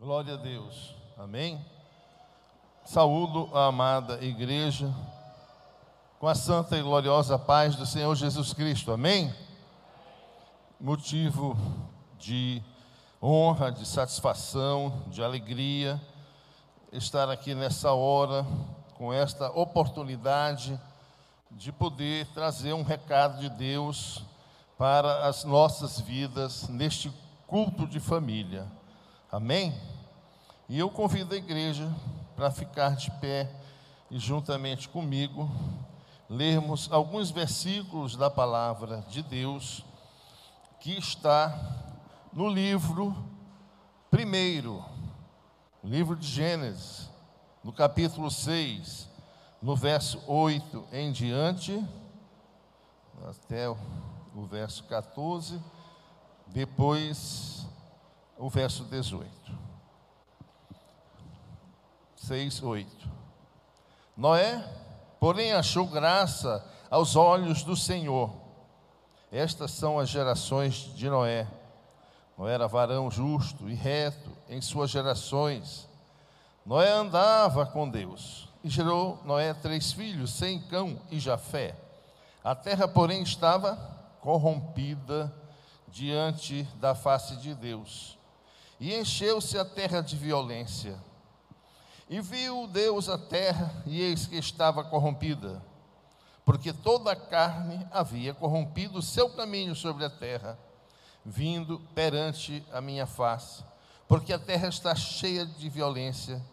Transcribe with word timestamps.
Glória 0.00 0.32
a 0.32 0.36
Deus. 0.38 0.94
Amém. 1.18 1.62
Saúdo 2.86 3.50
a 3.52 3.66
amada 3.66 4.24
igreja 4.24 4.90
com 6.18 6.26
a 6.26 6.34
santa 6.34 6.78
e 6.78 6.82
gloriosa 6.82 7.38
paz 7.38 7.76
do 7.76 7.84
Senhor 7.84 8.14
Jesus 8.14 8.54
Cristo. 8.54 8.92
Amém. 8.92 9.30
Motivo 10.80 11.54
de 12.18 12.62
honra, 13.22 13.70
de 13.70 13.86
satisfação, 13.86 15.02
de 15.08 15.22
alegria 15.22 16.00
estar 16.90 17.28
aqui 17.28 17.54
nessa 17.54 17.92
hora 17.92 18.46
com 18.94 19.12
esta 19.12 19.50
oportunidade 19.50 20.80
de 21.50 21.70
poder 21.70 22.26
trazer 22.28 22.72
um 22.72 22.82
recado 22.82 23.38
de 23.38 23.50
Deus 23.50 24.22
para 24.78 25.26
as 25.26 25.44
nossas 25.44 26.00
vidas 26.00 26.70
neste 26.70 27.12
culto 27.46 27.86
de 27.86 28.00
família. 28.00 28.79
Amém? 29.32 29.72
E 30.68 30.76
eu 30.76 30.90
convido 30.90 31.34
a 31.34 31.38
igreja 31.38 31.88
para 32.34 32.50
ficar 32.50 32.96
de 32.96 33.12
pé 33.12 33.48
e 34.10 34.18
juntamente 34.18 34.88
comigo 34.88 35.48
lermos 36.28 36.90
alguns 36.90 37.30
versículos 37.30 38.16
da 38.16 38.28
palavra 38.28 39.04
de 39.08 39.22
Deus 39.22 39.84
que 40.80 40.98
está 40.98 41.56
no 42.32 42.48
livro 42.48 43.16
primeiro, 44.10 44.84
livro 45.84 46.16
de 46.16 46.26
Gênesis, 46.26 47.08
no 47.62 47.72
capítulo 47.72 48.32
6, 48.32 49.08
no 49.62 49.76
verso 49.76 50.20
8 50.26 50.88
em 50.90 51.12
diante, 51.12 51.86
até 53.28 53.68
o 53.68 54.44
verso 54.50 54.82
14, 54.84 55.60
depois 56.48 57.59
o 58.40 58.48
verso 58.48 58.84
18. 58.84 59.30
6, 62.16 62.62
8. 62.62 63.10
Noé, 64.16 64.66
porém, 65.20 65.52
achou 65.52 65.86
graça 65.86 66.64
aos 66.90 67.16
olhos 67.16 67.62
do 67.62 67.76
Senhor. 67.76 68.32
Estas 69.30 69.72
são 69.72 69.98
as 69.98 70.08
gerações 70.08 70.94
de 70.94 71.10
Noé. 71.10 71.46
Noé 72.38 72.54
era 72.54 72.66
varão 72.66 73.10
justo 73.10 73.68
e 73.68 73.74
reto 73.74 74.30
em 74.48 74.62
suas 74.62 74.88
gerações. 74.88 75.86
Noé 76.64 76.90
andava 76.90 77.66
com 77.66 77.88
Deus 77.88 78.48
e 78.64 78.70
gerou 78.70 79.20
Noé 79.22 79.52
três 79.52 79.92
filhos, 79.92 80.32
Sem, 80.32 80.62
Cão 80.62 80.98
e 81.10 81.20
Jafé. 81.20 81.76
A 82.42 82.54
terra, 82.54 82.88
porém, 82.88 83.22
estava 83.22 83.76
corrompida 84.22 85.30
diante 85.88 86.62
da 86.80 86.94
face 86.94 87.36
de 87.36 87.54
Deus. 87.54 88.19
E 88.80 88.94
encheu-se 88.94 89.58
a 89.58 89.64
terra 89.64 90.00
de 90.00 90.16
violência. 90.16 90.98
E 92.08 92.20
viu 92.20 92.66
Deus 92.66 93.08
a 93.08 93.16
terra, 93.16 93.72
e 93.86 94.00
eis 94.00 94.26
que 94.26 94.36
estava 94.36 94.82
corrompida, 94.82 95.62
porque 96.44 96.72
toda 96.72 97.12
a 97.12 97.16
carne 97.16 97.86
havia 97.92 98.34
corrompido 98.34 98.98
o 98.98 99.02
seu 99.02 99.30
caminho 99.30 99.76
sobre 99.76 100.04
a 100.04 100.10
terra, 100.10 100.58
vindo 101.24 101.78
perante 101.94 102.66
a 102.72 102.80
minha 102.80 103.06
face, 103.06 103.62
porque 104.08 104.32
a 104.32 104.38
terra 104.40 104.66
está 104.66 104.92
cheia 104.92 105.46
de 105.46 105.68
violência, 105.68 106.44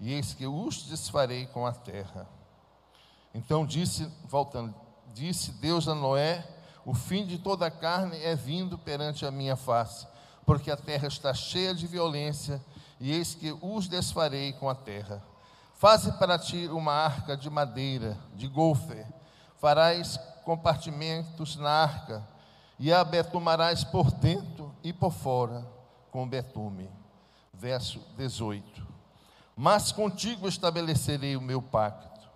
e 0.00 0.12
eis 0.12 0.34
que 0.34 0.48
os 0.48 0.82
desfarei 0.82 1.46
com 1.46 1.64
a 1.64 1.72
terra. 1.72 2.26
Então 3.32 3.64
disse, 3.64 4.10
voltando, 4.24 4.74
disse 5.12 5.52
Deus 5.52 5.86
a 5.86 5.94
Noé: 5.94 6.44
O 6.84 6.94
fim 6.94 7.24
de 7.24 7.38
toda 7.38 7.66
a 7.66 7.70
carne 7.70 8.18
é 8.20 8.34
vindo 8.34 8.76
perante 8.76 9.24
a 9.24 9.30
minha 9.30 9.54
face, 9.54 10.08
porque 10.44 10.70
a 10.70 10.76
terra 10.76 11.08
está 11.08 11.32
cheia 11.32 11.74
de 11.74 11.86
violência, 11.86 12.62
e 13.00 13.12
eis 13.12 13.34
que 13.34 13.56
os 13.60 13.88
desfarei 13.88 14.52
com 14.52 14.68
a 14.68 14.74
terra. 14.74 15.22
Faze 15.74 16.12
para 16.12 16.38
ti 16.38 16.68
uma 16.68 16.92
arca 16.92 17.36
de 17.36 17.50
madeira, 17.50 18.16
de 18.34 18.46
golfe, 18.46 19.04
farás 19.58 20.16
compartimentos 20.44 21.56
na 21.56 21.70
arca, 21.70 22.26
e 22.78 22.92
a 22.92 23.04
betumarás 23.04 23.84
por 23.84 24.10
dentro 24.10 24.74
e 24.82 24.92
por 24.92 25.12
fora 25.12 25.66
com 26.10 26.28
betume. 26.28 26.90
Verso 27.52 28.00
18. 28.16 28.86
Mas 29.56 29.92
contigo 29.92 30.48
estabelecerei 30.48 31.36
o 31.36 31.40
meu 31.40 31.62
pacto, 31.62 32.28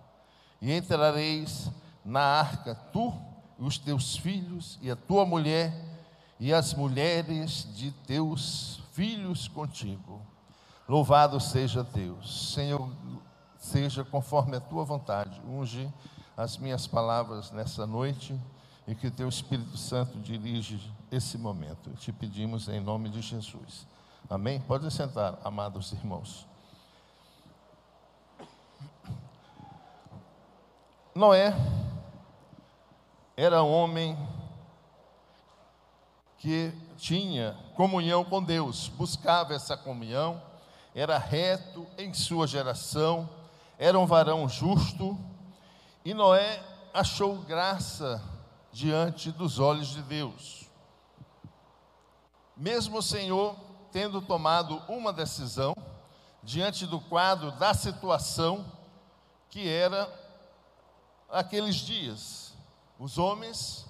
e 0.61 0.71
entrareis 0.71 1.69
na 2.03 2.21
arca, 2.21 2.75
tu, 2.75 3.13
os 3.57 3.77
teus 3.77 4.15
filhos 4.15 4.79
e 4.81 4.89
a 4.89 4.95
tua 4.95 5.25
mulher, 5.25 5.73
e 6.39 6.53
as 6.53 6.73
mulheres 6.73 7.67
de 7.75 7.91
teus 7.91 8.81
filhos 8.93 9.47
contigo 9.47 10.25
Louvado 10.89 11.39
seja 11.39 11.83
Deus. 11.83 12.51
Senhor, 12.51 12.91
seja 13.59 14.03
conforme 14.03 14.57
a 14.57 14.59
tua 14.59 14.83
vontade. 14.83 15.39
Unge 15.47 15.87
as 16.35 16.57
minhas 16.57 16.87
palavras 16.87 17.51
nessa 17.51 17.85
noite 17.85 18.35
e 18.87 18.95
que 18.95 19.11
teu 19.11 19.29
Espírito 19.29 19.77
Santo 19.77 20.17
dirige 20.17 20.81
esse 21.11 21.37
momento. 21.37 21.91
Te 21.91 22.11
pedimos 22.11 22.67
em 22.67 22.79
nome 22.79 23.07
de 23.09 23.21
Jesus. 23.21 23.85
Amém? 24.27 24.59
Pode 24.61 24.89
sentar, 24.89 25.37
amados 25.43 25.91
irmãos. 25.91 26.47
Noé 31.13 31.53
era 33.37 33.61
homem 33.61 34.17
que 36.39 36.73
tinha 36.97 37.55
comunhão 37.75 38.25
com 38.25 38.41
Deus, 38.41 38.87
buscava 38.87 39.53
essa 39.53 39.77
comunhão 39.77 40.41
era 40.93 41.17
reto 41.17 41.87
em 41.97 42.13
sua 42.13 42.47
geração, 42.47 43.29
era 43.77 43.97
um 43.97 44.05
varão 44.05 44.49
justo, 44.49 45.17
e 46.03 46.13
Noé 46.13 46.61
achou 46.93 47.37
graça 47.37 48.21
diante 48.71 49.31
dos 49.31 49.59
olhos 49.59 49.89
de 49.89 50.01
Deus. 50.01 50.69
Mesmo 52.57 52.97
o 52.97 53.03
Senhor 53.03 53.55
tendo 53.91 54.21
tomado 54.21 54.81
uma 54.87 55.13
decisão, 55.13 55.75
diante 56.43 56.85
do 56.85 56.99
quadro 56.99 57.51
da 57.53 57.73
situação 57.73 58.65
que 59.49 59.67
era 59.67 60.11
aqueles 61.29 61.75
dias, 61.75 62.53
os 62.99 63.17
homens 63.17 63.85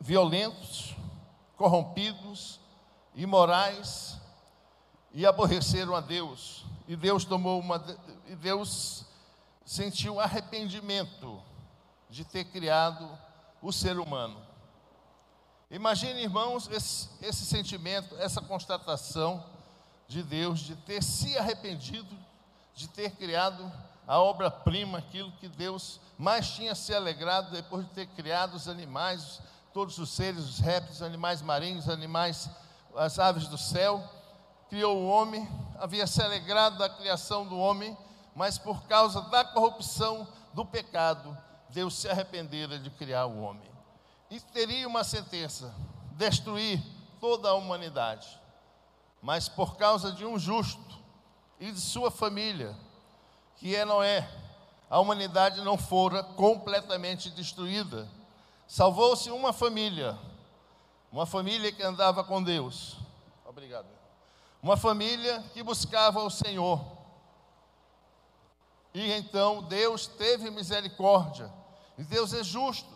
violentos, 0.00 0.94
corrompidos, 1.56 2.60
imorais, 3.14 4.18
e 5.12 5.26
aborreceram 5.26 5.94
a 5.94 6.00
Deus. 6.00 6.64
E 6.86 6.96
Deus 6.96 7.24
tomou 7.24 7.60
uma 7.60 7.82
e 8.26 8.34
Deus 8.34 9.04
sentiu 9.64 10.20
arrependimento 10.20 11.42
de 12.08 12.24
ter 12.24 12.44
criado 12.44 13.08
o 13.60 13.72
ser 13.72 13.98
humano. 13.98 14.40
Imagine, 15.70 16.22
irmãos, 16.22 16.68
esse, 16.70 17.08
esse 17.20 17.44
sentimento, 17.44 18.16
essa 18.16 18.40
constatação 18.40 19.44
de 20.06 20.22
Deus 20.22 20.60
de 20.60 20.74
ter 20.76 21.02
se 21.02 21.36
arrependido 21.36 22.16
de 22.74 22.88
ter 22.88 23.10
criado 23.10 23.70
a 24.06 24.20
obra-prima, 24.20 24.98
aquilo 24.98 25.32
que 25.32 25.48
Deus 25.48 26.00
mais 26.16 26.48
tinha 26.50 26.74
se 26.74 26.94
alegrado 26.94 27.50
depois 27.50 27.84
de 27.84 27.90
ter 27.90 28.06
criado 28.06 28.54
os 28.54 28.68
animais, 28.68 29.42
todos 29.72 29.98
os 29.98 30.10
seres, 30.10 30.44
os 30.44 30.58
répteis, 30.58 30.96
os 30.96 31.02
animais 31.02 31.42
marinhos, 31.42 31.88
animais, 31.88 32.48
as 32.96 33.18
aves 33.18 33.48
do 33.48 33.58
céu 33.58 34.02
criou 34.68 34.98
o 34.98 35.08
homem, 35.08 35.48
havia 35.78 36.06
se 36.06 36.22
alegrado 36.22 36.78
da 36.78 36.88
criação 36.88 37.46
do 37.46 37.58
homem, 37.58 37.96
mas 38.34 38.58
por 38.58 38.82
causa 38.84 39.22
da 39.22 39.44
corrupção 39.44 40.28
do 40.52 40.64
pecado, 40.64 41.36
Deus 41.70 41.94
se 41.94 42.08
arrependera 42.08 42.78
de 42.78 42.90
criar 42.90 43.26
o 43.26 43.40
homem. 43.40 43.68
E 44.30 44.38
teria 44.40 44.86
uma 44.86 45.04
sentença: 45.04 45.74
destruir 46.12 46.82
toda 47.20 47.48
a 47.48 47.54
humanidade. 47.54 48.38
Mas 49.20 49.48
por 49.48 49.76
causa 49.76 50.12
de 50.12 50.24
um 50.24 50.38
justo 50.38 50.98
e 51.58 51.72
de 51.72 51.80
sua 51.80 52.10
família, 52.10 52.76
que 53.56 53.74
é 53.74 53.84
Noé, 53.84 54.28
a 54.88 55.00
humanidade 55.00 55.60
não 55.62 55.76
fora 55.76 56.22
completamente 56.22 57.30
destruída. 57.30 58.08
Salvou-se 58.68 59.30
uma 59.30 59.50
família, 59.50 60.18
uma 61.10 61.24
família 61.24 61.72
que 61.72 61.82
andava 61.82 62.22
com 62.22 62.42
Deus. 62.42 62.98
Obrigado. 63.46 63.88
Uma 64.62 64.76
família 64.76 65.42
que 65.54 65.62
buscava 65.62 66.22
o 66.22 66.28
Senhor. 66.28 66.84
E 68.92 69.10
então 69.12 69.62
Deus 69.62 70.06
teve 70.06 70.50
misericórdia. 70.50 71.50
E 71.96 72.04
Deus 72.04 72.34
é 72.34 72.44
justo. 72.44 72.90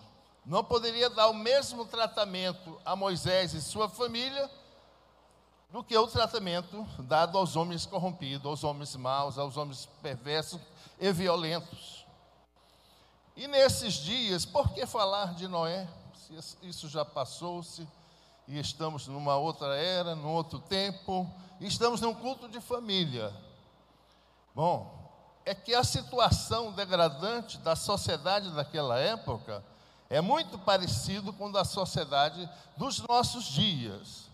Não 0.45 0.63
poderia 0.63 1.09
dar 1.09 1.29
o 1.29 1.35
mesmo 1.35 1.87
tratamento 1.87 2.79
a 2.85 2.95
Moisés 2.95 3.55
e 3.55 3.63
sua 3.63 3.89
família 3.89 4.51
do 5.71 5.83
que 5.83 5.97
o 5.97 6.07
tratamento 6.07 6.87
dado 6.99 7.39
aos 7.39 7.57
homens 7.57 7.87
corrompidos, 7.87 8.45
aos 8.45 8.63
homens 8.63 8.95
maus, 8.95 9.39
aos 9.39 9.57
homens 9.57 9.89
perversos 10.03 10.61
e 11.01 11.11
violentos. 11.13 12.02
E 13.37 13.49
nesses 13.49 13.95
dias, 13.95 14.45
por 14.45 14.71
que 14.73 14.85
falar 14.87 15.35
de 15.35 15.49
Noé? 15.49 15.89
Isso 16.63 16.89
já 16.89 17.05
passou-se 17.05 17.87
e 18.47 18.59
estamos 18.59 19.07
numa 19.07 19.37
outra 19.37 19.77
era, 19.77 20.15
num 20.15 20.33
outro 20.33 20.59
tempo, 20.59 21.31
estamos 21.61 22.01
num 22.01 22.15
culto 22.15 22.49
de 22.49 22.61
família. 22.61 23.33
Bom, 24.55 25.03
é 25.45 25.55
que 25.55 25.75
a 25.75 25.83
situação 25.83 26.73
degradante 26.73 27.59
da 27.59 27.75
sociedade 27.75 28.51
daquela 28.51 28.99
época 28.99 29.65
é 30.11 30.21
muito 30.21 30.59
parecido 30.59 31.33
com 31.33 31.57
a 31.57 31.65
sociedade 31.65 32.49
dos 32.77 33.01
nossos 33.09 33.45
dias. 33.45 34.31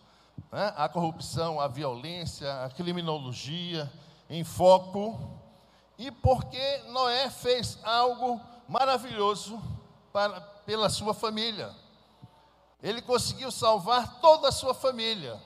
Né? 0.50 0.72
A 0.76 0.88
corrupção, 0.88 1.60
a 1.60 1.68
violência, 1.68 2.64
a 2.64 2.68
criminologia 2.68 3.90
em 4.28 4.42
foco. 4.42 5.38
E 5.96 6.10
porque 6.10 6.78
Noé 6.88 7.30
fez 7.30 7.78
algo 7.84 8.40
maravilhoso 8.68 9.60
para, 10.12 10.40
pela 10.40 10.90
sua 10.90 11.14
família. 11.14 11.74
Ele 12.82 13.00
conseguiu 13.02 13.50
salvar 13.50 14.20
toda 14.20 14.48
a 14.48 14.52
sua 14.52 14.74
família. 14.74 15.40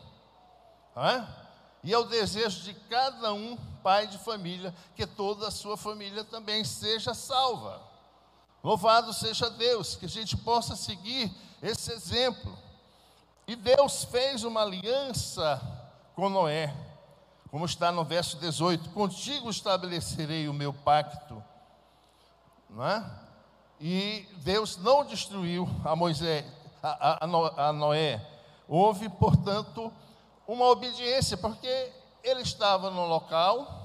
E 1.82 1.92
é 1.92 1.98
o 1.98 2.04
desejo 2.04 2.62
de 2.62 2.74
cada 2.74 3.32
um 3.32 3.56
pai 3.82 4.06
de 4.06 4.18
família 4.18 4.74
que 4.94 5.06
toda 5.06 5.48
a 5.48 5.50
sua 5.50 5.76
família 5.76 6.24
também 6.24 6.64
seja 6.64 7.14
salva. 7.14 7.80
Louvado 8.62 9.12
seja 9.12 9.50
Deus, 9.50 9.96
que 9.96 10.06
a 10.06 10.08
gente 10.08 10.36
possa 10.36 10.76
seguir 10.76 11.32
esse 11.62 11.92
exemplo. 11.92 12.56
E 13.46 13.56
Deus 13.56 14.04
fez 14.04 14.44
uma 14.44 14.62
aliança 14.62 15.60
com 16.14 16.28
Noé, 16.28 16.72
como 17.50 17.64
está 17.64 17.90
no 17.90 18.04
verso 18.04 18.36
18: 18.36 18.90
Contigo 18.90 19.50
estabelecerei 19.50 20.48
o 20.48 20.54
meu 20.54 20.72
pacto. 20.72 21.42
Não 22.72 22.86
é? 22.86 23.04
E 23.80 24.26
Deus 24.38 24.76
não 24.76 25.04
destruiu 25.04 25.68
a 25.84 25.94
Moisés, 25.96 26.44
a, 26.82 27.24
a, 27.24 27.68
a 27.68 27.72
Noé. 27.72 28.24
Houve, 28.68 29.08
portanto, 29.08 29.92
uma 30.46 30.66
obediência, 30.66 31.36
porque 31.36 31.92
ele 32.22 32.42
estava 32.42 32.90
no 32.90 33.06
local 33.06 33.80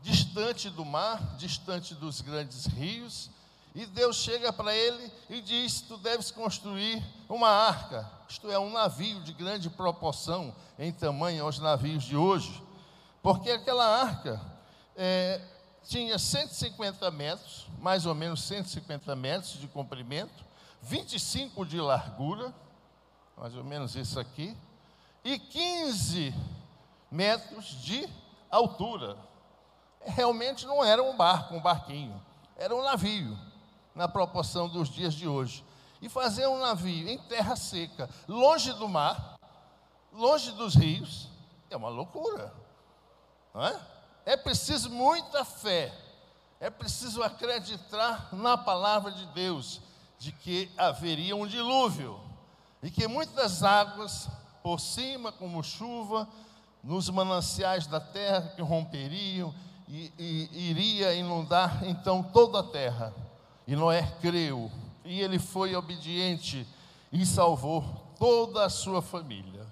distante 0.00 0.68
do 0.68 0.84
mar, 0.84 1.36
distante 1.36 1.94
dos 1.94 2.20
grandes 2.20 2.66
rios, 2.66 3.30
e 3.74 3.86
Deus 3.86 4.16
chega 4.16 4.52
para 4.52 4.74
ele 4.74 5.10
e 5.30 5.40
diz: 5.40 5.80
Tu 5.80 5.96
deves 5.96 6.30
construir 6.30 7.02
uma 7.28 7.48
arca, 7.48 8.10
isto 8.28 8.50
é, 8.50 8.58
um 8.58 8.70
navio 8.70 9.20
de 9.20 9.32
grande 9.32 9.70
proporção 9.70 10.54
em 10.78 10.92
tamanho 10.92 11.44
aos 11.44 11.58
navios 11.58 12.04
de 12.04 12.16
hoje, 12.16 12.62
porque 13.22 13.50
aquela 13.50 13.86
arca 13.86 14.40
é, 14.96 15.40
tinha 15.84 16.18
150 16.18 17.10
metros, 17.10 17.66
mais 17.78 18.06
ou 18.06 18.14
menos 18.14 18.42
150 18.42 19.14
metros 19.16 19.52
de 19.58 19.66
comprimento, 19.68 20.44
25 20.82 21.64
de 21.64 21.80
largura, 21.80 22.52
mais 23.36 23.54
ou 23.56 23.64
menos 23.64 23.94
isso 23.96 24.18
aqui, 24.18 24.56
e 25.24 25.38
15 25.38 26.34
metros 27.10 27.66
de 27.82 28.08
altura. 28.50 29.16
Realmente 30.00 30.66
não 30.66 30.84
era 30.84 31.02
um 31.02 31.16
barco, 31.16 31.54
um 31.54 31.60
barquinho, 31.60 32.20
era 32.56 32.74
um 32.74 32.82
navio, 32.82 33.38
na 33.94 34.08
proporção 34.08 34.68
dos 34.68 34.88
dias 34.88 35.14
de 35.14 35.28
hoje. 35.28 35.64
E 36.00 36.08
fazer 36.08 36.48
um 36.48 36.58
navio 36.58 37.08
em 37.08 37.18
terra 37.18 37.54
seca, 37.54 38.10
longe 38.26 38.72
do 38.72 38.88
mar, 38.88 39.38
longe 40.12 40.50
dos 40.52 40.74
rios, 40.74 41.28
é 41.70 41.76
uma 41.76 41.88
loucura. 41.88 42.52
Não 43.54 43.64
é? 43.64 43.91
É 44.24 44.36
preciso 44.36 44.90
muita 44.90 45.44
fé, 45.44 45.92
é 46.60 46.70
preciso 46.70 47.22
acreditar 47.22 48.28
na 48.32 48.56
palavra 48.56 49.10
de 49.10 49.26
Deus, 49.26 49.80
de 50.18 50.30
que 50.30 50.70
haveria 50.76 51.34
um 51.34 51.46
dilúvio 51.46 52.20
e 52.82 52.90
que 52.90 53.08
muitas 53.08 53.62
águas 53.62 54.28
por 54.62 54.78
cima, 54.78 55.32
como 55.32 55.62
chuva, 55.62 56.28
nos 56.82 57.08
mananciais 57.10 57.86
da 57.86 58.00
terra 58.00 58.52
que 58.54 58.62
romperiam 58.62 59.52
e, 59.88 60.12
e 60.18 60.70
iria 60.70 61.12
inundar 61.14 61.84
então 61.84 62.22
toda 62.22 62.60
a 62.60 62.62
terra. 62.62 63.12
E 63.66 63.76
Noé 63.76 64.02
creu, 64.20 64.70
e 65.04 65.20
ele 65.20 65.38
foi 65.38 65.74
obediente 65.74 66.66
e 67.12 67.26
salvou 67.26 67.82
toda 68.18 68.64
a 68.64 68.70
sua 68.70 69.02
família. 69.02 69.66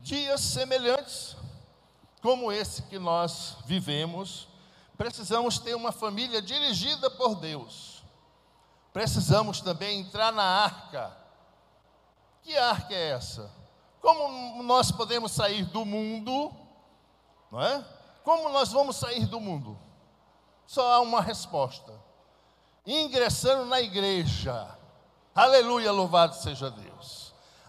Dias 0.00 0.40
semelhantes 0.40 1.36
como 2.22 2.52
esse 2.52 2.82
que 2.82 2.98
nós 2.98 3.56
vivemos, 3.66 4.46
precisamos 4.96 5.58
ter 5.58 5.74
uma 5.74 5.90
família 5.90 6.40
dirigida 6.40 7.10
por 7.10 7.34
Deus. 7.34 8.02
Precisamos 8.92 9.60
também 9.60 10.00
entrar 10.00 10.32
na 10.32 10.44
arca. 10.44 11.16
Que 12.42 12.56
arca 12.56 12.94
é 12.94 13.10
essa? 13.10 13.50
Como 14.00 14.62
nós 14.62 14.92
podemos 14.92 15.32
sair 15.32 15.64
do 15.64 15.84
mundo? 15.84 16.52
Não 17.50 17.60
é? 17.60 17.84
Como 18.22 18.48
nós 18.50 18.70
vamos 18.70 18.96
sair 18.96 19.26
do 19.26 19.40
mundo? 19.40 19.78
Só 20.66 20.92
há 20.92 21.00
uma 21.00 21.20
resposta: 21.20 21.92
ingressando 22.86 23.64
na 23.66 23.80
igreja. 23.80 24.78
Aleluia, 25.34 25.90
louvado 25.90 26.34
seja 26.36 26.70
Deus. 26.70 27.21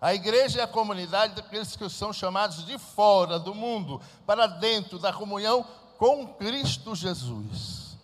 A 0.03 0.13
igreja 0.13 0.59
é 0.59 0.63
a 0.65 0.67
comunidade 0.67 1.33
daqueles 1.33 1.77
que 1.77 1.87
são 1.87 2.11
chamados 2.11 2.65
de 2.65 2.77
fora 2.77 3.39
do 3.39 3.55
mundo, 3.55 4.01
para 4.25 4.47
dentro 4.47 4.99
da 4.99 5.13
comunhão 5.13 5.65
com 5.97 6.27
Cristo 6.27 6.93
Jesus. 6.93 7.97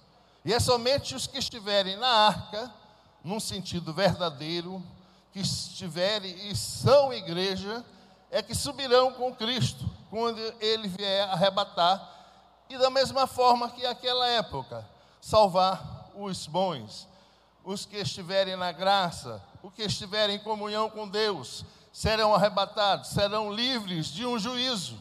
E 0.45 0.53
é 0.53 0.61
somente 0.61 1.13
os 1.13 1.27
que 1.27 1.37
estiverem 1.37 1.97
na 1.97 2.07
arca, 2.07 2.73
num 3.21 3.37
sentido 3.37 3.93
verdadeiro, 3.93 4.81
que 5.33 5.41
estiverem 5.41 6.49
e 6.49 6.55
são 6.55 7.11
igreja, 7.11 7.83
é 8.31 8.41
que 8.41 8.55
subirão 8.55 9.11
com 9.11 9.35
Cristo 9.35 9.83
quando 10.09 10.39
ele 10.61 10.87
vier 10.87 11.27
arrebatar, 11.29 12.63
e 12.69 12.77
da 12.77 12.89
mesma 12.89 13.27
forma 13.27 13.71
que 13.71 13.85
aquela 13.85 14.25
época, 14.25 14.87
salvar 15.19 16.09
os 16.15 16.47
bons, 16.47 17.09
os 17.61 17.83
que 17.83 17.97
estiverem 17.97 18.55
na 18.55 18.71
graça, 18.71 19.43
os 19.61 19.73
que 19.73 19.83
estiverem 19.83 20.37
em 20.37 20.39
comunhão 20.39 20.89
com 20.89 21.05
Deus, 21.05 21.65
serão 21.91 22.33
arrebatados, 22.33 23.09
serão 23.09 23.51
livres 23.51 24.07
de 24.07 24.25
um 24.25 24.37
juízo. 24.37 24.97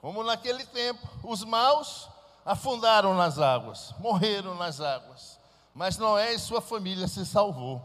Como 0.00 0.22
naquele 0.22 0.64
tempo, 0.66 1.06
os 1.22 1.42
maus 1.44 2.08
afundaram 2.44 3.14
nas 3.14 3.38
águas, 3.38 3.94
morreram 3.98 4.54
nas 4.54 4.80
águas, 4.80 5.38
mas 5.74 5.98
Noé 5.98 6.34
e 6.34 6.38
sua 6.38 6.60
família 6.60 7.08
se 7.08 7.26
salvou. 7.26 7.82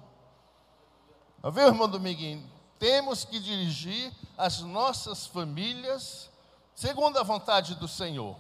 Viu, 1.44 1.68
irmão 1.68 1.90
Dominguinho? 1.90 2.52
temos 2.82 3.24
que 3.24 3.40
dirigir 3.40 4.12
as 4.36 4.62
nossas 4.62 5.28
famílias 5.28 6.32
segundo 6.74 7.20
a 7.20 7.22
vontade 7.22 7.76
do 7.76 7.88
Senhor, 7.88 8.36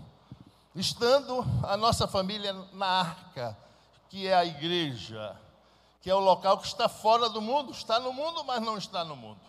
estando 0.73 1.45
a 1.61 1.77
nossa 1.77 2.07
família 2.07 2.51
na 2.73 2.87
arca, 2.87 3.55
que 4.09 4.25
é 4.25 4.33
a 4.33 4.43
igreja, 4.43 5.39
que 6.01 6.09
é 6.09 6.15
o 6.15 6.19
local 6.19 6.57
que 6.57 6.65
está 6.65 6.89
fora 6.89 7.29
do 7.29 7.39
mundo, 7.39 7.71
está 7.71 7.99
no 7.99 8.11
mundo, 8.11 8.43
mas 8.43 8.59
não 8.63 8.79
está 8.79 9.05
no 9.05 9.15
mundo, 9.15 9.39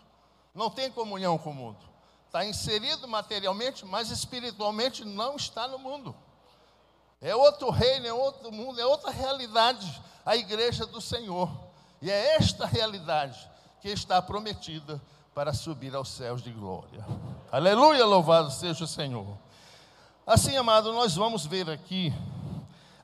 não 0.54 0.70
tem 0.70 0.90
comunhão 0.90 1.38
com 1.38 1.50
o 1.50 1.54
mundo, 1.54 1.78
está 2.26 2.44
inserido 2.44 3.08
materialmente, 3.08 3.84
mas 3.84 4.10
espiritualmente 4.10 5.04
não 5.04 5.36
está 5.36 5.66
no 5.68 5.78
mundo. 5.78 6.14
É 7.20 7.34
outro 7.36 7.70
reino, 7.70 8.06
é 8.06 8.12
outro 8.12 8.50
mundo, 8.50 8.80
é 8.80 8.84
outra 8.84 9.10
realidade, 9.10 10.02
a 10.26 10.36
igreja 10.36 10.84
do 10.84 11.00
Senhor. 11.00 11.48
E 12.00 12.10
é 12.10 12.36
esta 12.36 12.66
realidade 12.66 13.48
que 13.80 13.88
está 13.88 14.20
prometida 14.20 15.00
para 15.34 15.52
subir 15.52 15.94
aos 15.94 16.08
céus 16.08 16.42
de 16.42 16.50
glória. 16.50 17.06
Aleluia, 17.50 18.04
louvado 18.04 18.50
seja 18.50 18.84
o 18.84 18.88
Senhor. 18.88 19.38
Assim, 20.26 20.56
amado, 20.56 20.92
nós 20.92 21.14
vamos 21.14 21.46
ver 21.46 21.70
aqui 21.70 22.12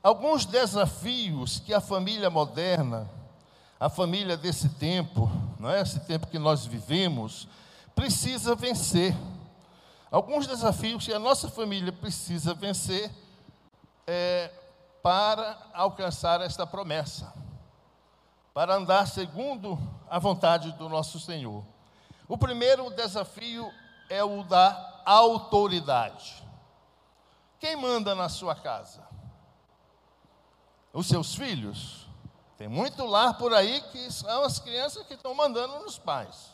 alguns 0.03 0.45
desafios 0.45 1.59
que 1.59 1.73
a 1.73 1.81
família 1.81 2.29
moderna, 2.29 3.09
a 3.79 3.89
família 3.89 4.35
desse 4.35 4.69
tempo, 4.69 5.31
não 5.59 5.69
é 5.69 5.81
esse 5.81 5.99
tempo 5.99 6.27
que 6.27 6.39
nós 6.39 6.65
vivemos, 6.65 7.47
precisa 7.93 8.55
vencer. 8.55 9.15
Alguns 10.09 10.47
desafios 10.47 11.05
que 11.05 11.13
a 11.13 11.19
nossa 11.19 11.49
família 11.49 11.91
precisa 11.91 12.53
vencer 12.53 13.11
é, 14.07 14.49
para 15.03 15.57
alcançar 15.73 16.41
esta 16.41 16.65
promessa 16.65 17.31
para 18.59 18.75
andar 18.75 19.07
segundo 19.07 19.79
a 20.09 20.19
vontade 20.19 20.73
do 20.73 20.89
nosso 20.89 21.17
Senhor. 21.17 21.63
O 22.27 22.37
primeiro 22.37 22.89
desafio 22.89 23.71
é 24.09 24.21
o 24.21 24.43
da 24.43 25.01
autoridade. 25.05 26.43
Quem 27.57 27.77
manda 27.77 28.13
na 28.13 28.27
sua 28.27 28.53
casa? 28.53 29.07
Os 30.91 31.07
seus 31.07 31.33
filhos? 31.35 32.05
Tem 32.59 32.67
muito 32.67 33.05
lar 33.05 33.37
por 33.37 33.53
aí 33.53 33.79
que 33.83 34.11
são 34.11 34.43
as 34.43 34.59
crianças 34.59 35.07
que 35.07 35.13
estão 35.13 35.33
mandando 35.33 35.79
nos 35.79 35.97
pais. 35.97 36.49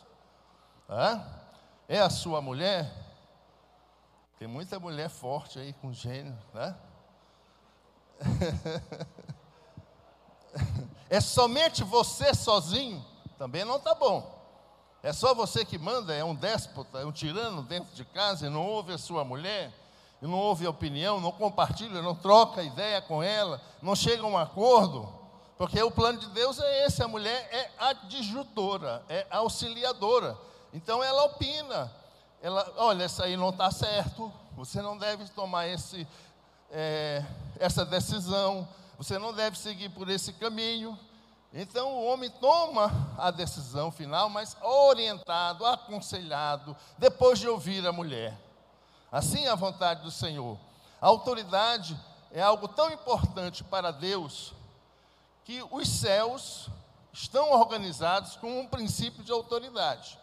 É, 1.88 1.98
a 1.98 2.08
sua 2.08 2.40
mulher? 2.40 2.94
Tem 4.38 4.46
muita 4.46 4.78
mulher 4.78 5.10
forte 5.10 5.58
aí 5.58 5.72
com 5.72 5.92
gênio, 5.92 6.38
né? 6.54 6.76
É 11.08 11.20
somente 11.20 11.84
você 11.84 12.34
sozinho, 12.34 13.04
também 13.38 13.64
não 13.64 13.76
está 13.76 13.94
bom. 13.94 14.34
É 15.04 15.12
só 15.12 15.34
você 15.34 15.64
que 15.64 15.78
manda, 15.78 16.12
é 16.12 16.24
um 16.24 16.34
déspota, 16.34 16.98
é 16.98 17.04
um 17.04 17.12
tirano 17.12 17.62
dentro 17.62 17.94
de 17.94 18.04
casa 18.04 18.46
e 18.46 18.50
não 18.50 18.66
ouve 18.66 18.92
a 18.92 18.98
sua 18.98 19.24
mulher, 19.24 19.72
e 20.20 20.26
não 20.26 20.38
ouve 20.38 20.66
a 20.66 20.70
opinião, 20.70 21.20
não 21.20 21.30
compartilha, 21.30 22.02
não 22.02 22.14
troca 22.14 22.62
ideia 22.62 23.00
com 23.00 23.22
ela, 23.22 23.60
não 23.80 23.94
chega 23.94 24.22
a 24.22 24.26
um 24.26 24.36
acordo, 24.36 25.15
porque 25.58 25.82
o 25.82 25.90
plano 25.90 26.18
de 26.18 26.28
Deus 26.28 26.58
é 26.58 26.86
esse: 26.86 27.02
a 27.02 27.08
mulher 27.08 27.48
é 27.50 27.70
adjutora, 27.78 29.02
é 29.08 29.26
auxiliadora. 29.30 30.36
Então 30.72 31.02
ela 31.02 31.24
opina, 31.24 31.90
ela, 32.42 32.70
olha, 32.76 33.06
isso 33.06 33.22
aí 33.22 33.36
não 33.36 33.48
está 33.48 33.70
certo, 33.70 34.30
você 34.54 34.82
não 34.82 34.98
deve 34.98 35.26
tomar 35.30 35.66
esse, 35.66 36.06
é, 36.70 37.24
essa 37.58 37.84
decisão, 37.84 38.68
você 38.98 39.18
não 39.18 39.32
deve 39.32 39.58
seguir 39.58 39.88
por 39.88 40.08
esse 40.10 40.32
caminho. 40.34 40.98
Então 41.54 41.94
o 41.94 42.06
homem 42.06 42.28
toma 42.28 42.90
a 43.16 43.30
decisão 43.30 43.90
final, 43.90 44.28
mas 44.28 44.54
orientado, 44.60 45.64
aconselhado, 45.64 46.76
depois 46.98 47.38
de 47.38 47.48
ouvir 47.48 47.86
a 47.86 47.92
mulher. 47.92 48.36
Assim 49.10 49.46
é 49.46 49.48
a 49.48 49.54
vontade 49.54 50.02
do 50.02 50.10
Senhor. 50.10 50.58
A 51.00 51.06
autoridade 51.06 51.98
é 52.30 52.42
algo 52.42 52.68
tão 52.68 52.90
importante 52.90 53.64
para 53.64 53.90
Deus 53.90 54.52
que 55.46 55.64
os 55.70 55.88
céus 55.88 56.68
estão 57.12 57.52
organizados 57.52 58.34
com 58.34 58.60
um 58.60 58.66
princípio 58.66 59.22
de 59.22 59.30
autoridade. 59.30 60.18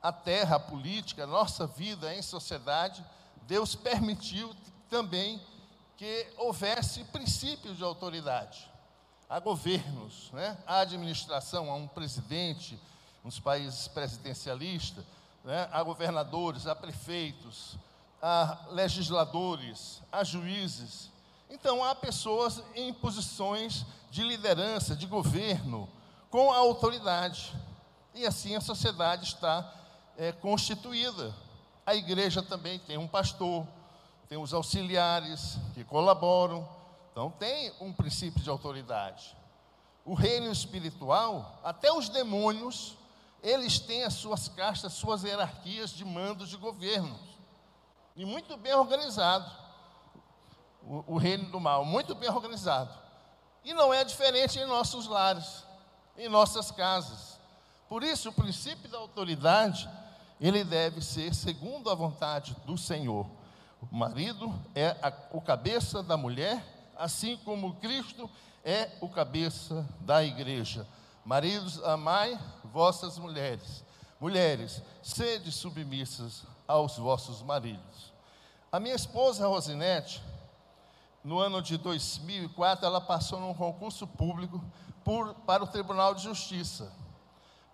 A 0.00 0.12
terra, 0.12 0.56
a 0.56 0.60
política, 0.60 1.24
a 1.24 1.26
nossa 1.26 1.66
vida 1.66 2.14
em 2.14 2.22
sociedade, 2.22 3.04
Deus 3.48 3.74
permitiu 3.74 4.54
também 4.88 5.44
que 5.96 6.32
houvesse 6.36 7.02
princípios 7.06 7.76
de 7.76 7.82
autoridade. 7.82 8.70
Há 9.28 9.40
governos, 9.40 10.30
né? 10.32 10.56
há 10.64 10.78
administração, 10.80 11.68
há 11.68 11.74
um 11.74 11.88
presidente, 11.88 12.78
nos 13.24 13.40
países 13.40 13.88
presidencialistas, 13.88 15.04
né? 15.42 15.68
há 15.72 15.82
governadores, 15.82 16.68
há 16.68 16.76
prefeitos, 16.76 17.76
há 18.22 18.66
legisladores, 18.70 20.00
há 20.12 20.22
juízes. 20.22 21.10
Então, 21.48 21.84
há 21.84 21.94
pessoas 21.94 22.62
em 22.74 22.92
posições 22.92 23.84
de 24.10 24.22
liderança, 24.22 24.96
de 24.96 25.06
governo, 25.06 25.88
com 26.30 26.52
a 26.52 26.56
autoridade. 26.58 27.54
E 28.14 28.26
assim 28.26 28.56
a 28.56 28.60
sociedade 28.60 29.24
está 29.24 29.72
é, 30.16 30.32
constituída. 30.32 31.34
A 31.84 31.94
igreja 31.94 32.42
também 32.42 32.78
tem 32.78 32.98
um 32.98 33.06
pastor, 33.06 33.66
tem 34.28 34.38
os 34.38 34.52
auxiliares 34.52 35.58
que 35.74 35.84
colaboram, 35.84 36.68
então 37.12 37.30
tem 37.30 37.72
um 37.80 37.92
princípio 37.92 38.42
de 38.42 38.50
autoridade. 38.50 39.36
O 40.04 40.14
reino 40.14 40.50
espiritual, 40.50 41.60
até 41.62 41.92
os 41.92 42.08
demônios, 42.08 42.96
eles 43.42 43.78
têm 43.78 44.02
as 44.02 44.14
suas 44.14 44.48
castas, 44.48 44.94
suas 44.94 45.22
hierarquias 45.22 45.90
de 45.90 46.04
mandos 46.04 46.48
de 46.48 46.56
governo. 46.56 47.18
E 48.16 48.24
muito 48.24 48.56
bem 48.56 48.74
organizado. 48.74 49.50
O, 50.88 51.16
reino 51.16 51.50
do 51.50 51.58
mal, 51.58 51.84
muito 51.84 52.14
bem 52.14 52.30
organizado. 52.30 52.90
E 53.64 53.74
não 53.74 53.92
é 53.92 54.04
diferente 54.04 54.58
em 54.58 54.66
nossos 54.66 55.08
lares, 55.08 55.64
em 56.16 56.28
nossas 56.28 56.70
casas. 56.70 57.38
Por 57.88 58.04
isso, 58.04 58.28
o 58.28 58.32
princípio 58.32 58.88
da 58.88 58.98
autoridade, 58.98 59.88
ele 60.40 60.62
deve 60.62 61.02
ser 61.02 61.34
segundo 61.34 61.90
a 61.90 61.94
vontade 61.94 62.56
do 62.64 62.78
Senhor. 62.78 63.26
O 63.90 63.96
marido 63.96 64.54
é 64.74 64.96
a, 65.02 65.12
o 65.32 65.40
cabeça 65.40 66.02
da 66.02 66.16
mulher, 66.16 66.64
assim 66.96 67.36
como 67.38 67.74
Cristo 67.76 68.30
é 68.64 68.90
o 69.00 69.08
cabeça 69.08 69.86
da 70.00 70.24
igreja. 70.24 70.86
Maridos, 71.24 71.82
amai 71.82 72.38
vossas 72.64 73.18
mulheres. 73.18 73.84
Mulheres, 74.20 74.80
sede 75.02 75.50
submissas 75.52 76.44
aos 76.66 76.96
vossos 76.96 77.42
maridos. 77.42 78.12
A 78.72 78.80
minha 78.80 78.94
esposa 78.94 79.46
Rosinete, 79.46 80.22
no 81.26 81.40
ano 81.40 81.60
de 81.60 81.76
2004, 81.76 82.86
ela 82.86 83.00
passou 83.00 83.40
num 83.40 83.52
concurso 83.52 84.06
público 84.06 84.64
por, 85.02 85.34
para 85.34 85.64
o 85.64 85.66
Tribunal 85.66 86.14
de 86.14 86.22
Justiça. 86.22 86.92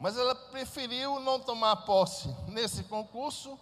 Mas 0.01 0.17
ela 0.17 0.35
preferiu 0.35 1.21
não 1.21 1.39
tomar 1.39 1.77
posse 1.77 2.35
nesse 2.49 2.83
concurso 2.85 3.61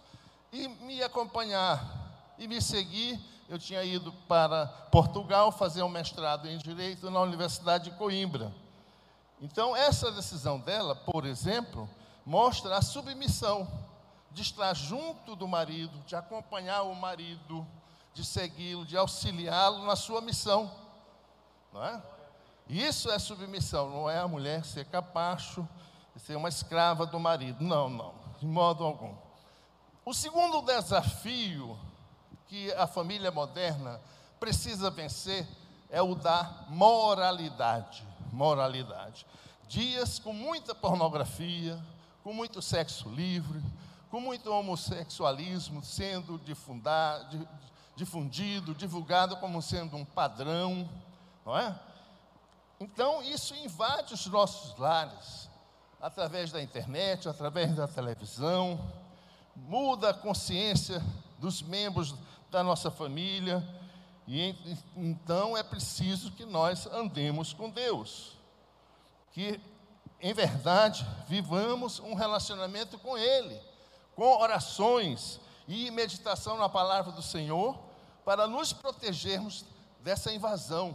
e 0.49 0.69
me 0.69 1.03
acompanhar 1.03 2.33
e 2.39 2.47
me 2.47 2.61
seguir. 2.61 3.19
Eu 3.49 3.59
tinha 3.59 3.83
ido 3.83 4.13
para 4.29 4.65
Portugal 4.89 5.51
fazer 5.51 5.83
um 5.83 5.89
mestrado 5.89 6.47
em 6.47 6.57
Direito 6.57 7.11
na 7.11 7.19
Universidade 7.19 7.89
de 7.89 7.97
Coimbra. 7.97 8.55
Então, 9.41 9.75
essa 9.75 10.09
decisão 10.09 10.57
dela, 10.57 10.95
por 10.95 11.25
exemplo, 11.25 11.89
mostra 12.25 12.77
a 12.77 12.81
submissão 12.81 13.67
de 14.31 14.41
estar 14.41 14.73
junto 14.73 15.35
do 15.35 15.49
marido, 15.49 15.99
de 16.05 16.15
acompanhar 16.15 16.83
o 16.83 16.95
marido, 16.95 17.67
de 18.13 18.25
segui-lo, 18.25 18.85
de 18.85 18.97
auxiliá-lo 18.97 19.85
na 19.85 19.95
sua 19.95 20.21
missão. 20.21 20.71
Não 21.71 21.83
é? 21.83 22.01
Isso 22.67 23.09
é 23.09 23.19
submissão, 23.19 23.89
não 23.89 24.09
é 24.09 24.19
a 24.19 24.27
mulher 24.27 24.63
ser 24.63 24.85
capacho, 24.85 25.67
ser 26.17 26.35
uma 26.35 26.49
escrava 26.49 27.05
do 27.05 27.19
marido. 27.19 27.63
Não, 27.63 27.89
não, 27.89 28.13
de 28.39 28.45
modo 28.45 28.83
algum. 28.83 29.15
O 30.05 30.13
segundo 30.13 30.61
desafio 30.61 31.77
que 32.47 32.71
a 32.73 32.87
família 32.87 33.31
moderna 33.31 33.99
precisa 34.39 34.89
vencer 34.89 35.47
é 35.89 36.01
o 36.01 36.15
da 36.15 36.65
moralidade. 36.69 38.05
Moralidade. 38.31 39.25
Dias 39.67 40.19
com 40.19 40.33
muita 40.33 40.73
pornografia, 40.73 41.81
com 42.23 42.33
muito 42.33 42.61
sexo 42.61 43.09
livre, 43.09 43.61
com 44.09 44.19
muito 44.19 44.51
homossexualismo 44.51 45.83
sendo 45.83 46.37
difundado, 46.39 47.47
difundido, 47.95 48.73
divulgado 48.73 49.37
como 49.37 49.61
sendo 49.61 49.95
um 49.95 50.05
padrão, 50.05 50.89
não 51.45 51.57
é? 51.57 51.79
Então, 52.79 53.21
isso 53.21 53.53
invade 53.55 54.13
os 54.13 54.25
nossos 54.25 54.75
lares, 54.77 55.49
através 56.01 56.51
da 56.51 56.61
internet, 56.61 57.29
através 57.29 57.75
da 57.75 57.87
televisão, 57.87 58.79
muda 59.55 60.09
a 60.09 60.13
consciência 60.13 61.01
dos 61.37 61.61
membros 61.61 62.15
da 62.49 62.63
nossa 62.63 62.89
família. 62.89 63.63
E 64.27 64.55
então 64.95 65.55
é 65.55 65.61
preciso 65.61 66.31
que 66.31 66.45
nós 66.45 66.87
andemos 66.87 67.53
com 67.53 67.69
Deus. 67.69 68.37
Que, 69.31 69.61
em 70.19 70.33
verdade, 70.33 71.05
vivamos 71.27 71.99
um 71.99 72.15
relacionamento 72.15 72.97
com 72.97 73.17
Ele, 73.17 73.59
com 74.15 74.37
orações 74.39 75.39
e 75.71 75.89
meditação 75.89 76.57
na 76.57 76.67
palavra 76.67 77.13
do 77.13 77.21
Senhor, 77.21 77.79
para 78.25 78.45
nos 78.45 78.73
protegermos 78.73 79.63
dessa 80.01 80.31
invasão 80.31 80.93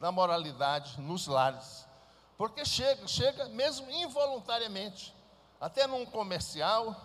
da 0.00 0.10
moralidade 0.10 1.00
nos 1.00 1.28
lares. 1.28 1.86
Porque 2.36 2.64
chega, 2.64 3.06
chega 3.06 3.48
mesmo 3.48 3.88
involuntariamente, 3.90 5.14
até 5.60 5.86
num 5.86 6.04
comercial, 6.04 6.96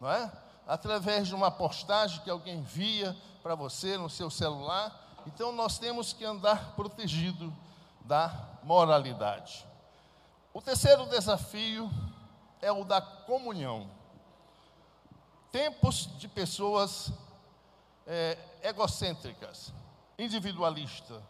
não 0.00 0.10
é? 0.10 0.32
através 0.66 1.28
de 1.28 1.34
uma 1.34 1.50
postagem 1.50 2.20
que 2.22 2.30
alguém 2.30 2.62
via 2.62 3.14
para 3.42 3.54
você 3.54 3.98
no 3.98 4.08
seu 4.08 4.30
celular. 4.30 5.20
Então 5.26 5.52
nós 5.52 5.78
temos 5.78 6.12
que 6.12 6.24
andar 6.24 6.74
protegido 6.74 7.54
da 8.00 8.32
moralidade. 8.62 9.66
O 10.54 10.62
terceiro 10.62 11.04
desafio 11.06 11.90
é 12.62 12.72
o 12.72 12.82
da 12.82 13.00
comunhão. 13.00 13.90
Tempos 15.56 16.10
de 16.18 16.28
pessoas 16.28 17.10
é, 18.06 18.36
egocêntricas, 18.62 19.72
individualistas, 20.18 21.22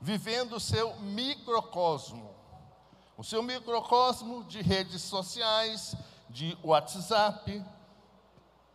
vivendo 0.00 0.56
o 0.56 0.60
seu 0.60 0.96
microcosmo. 0.96 2.34
O 3.16 3.22
seu 3.22 3.44
microcosmo 3.44 4.42
de 4.42 4.60
redes 4.60 5.02
sociais, 5.02 5.94
de 6.28 6.58
WhatsApp, 6.64 7.64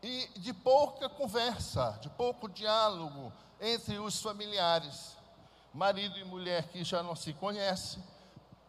e 0.02 0.30
de 0.38 0.54
pouca 0.54 1.10
conversa, 1.10 2.00
de 2.02 2.08
pouco 2.12 2.48
diálogo 2.48 3.34
entre 3.60 4.00
os 4.00 4.22
familiares. 4.22 5.18
Marido 5.74 6.18
e 6.18 6.24
mulher 6.24 6.70
que 6.70 6.86
já 6.86 7.04
não 7.04 7.18
se 7.18 7.34
conhecem, 7.34 8.02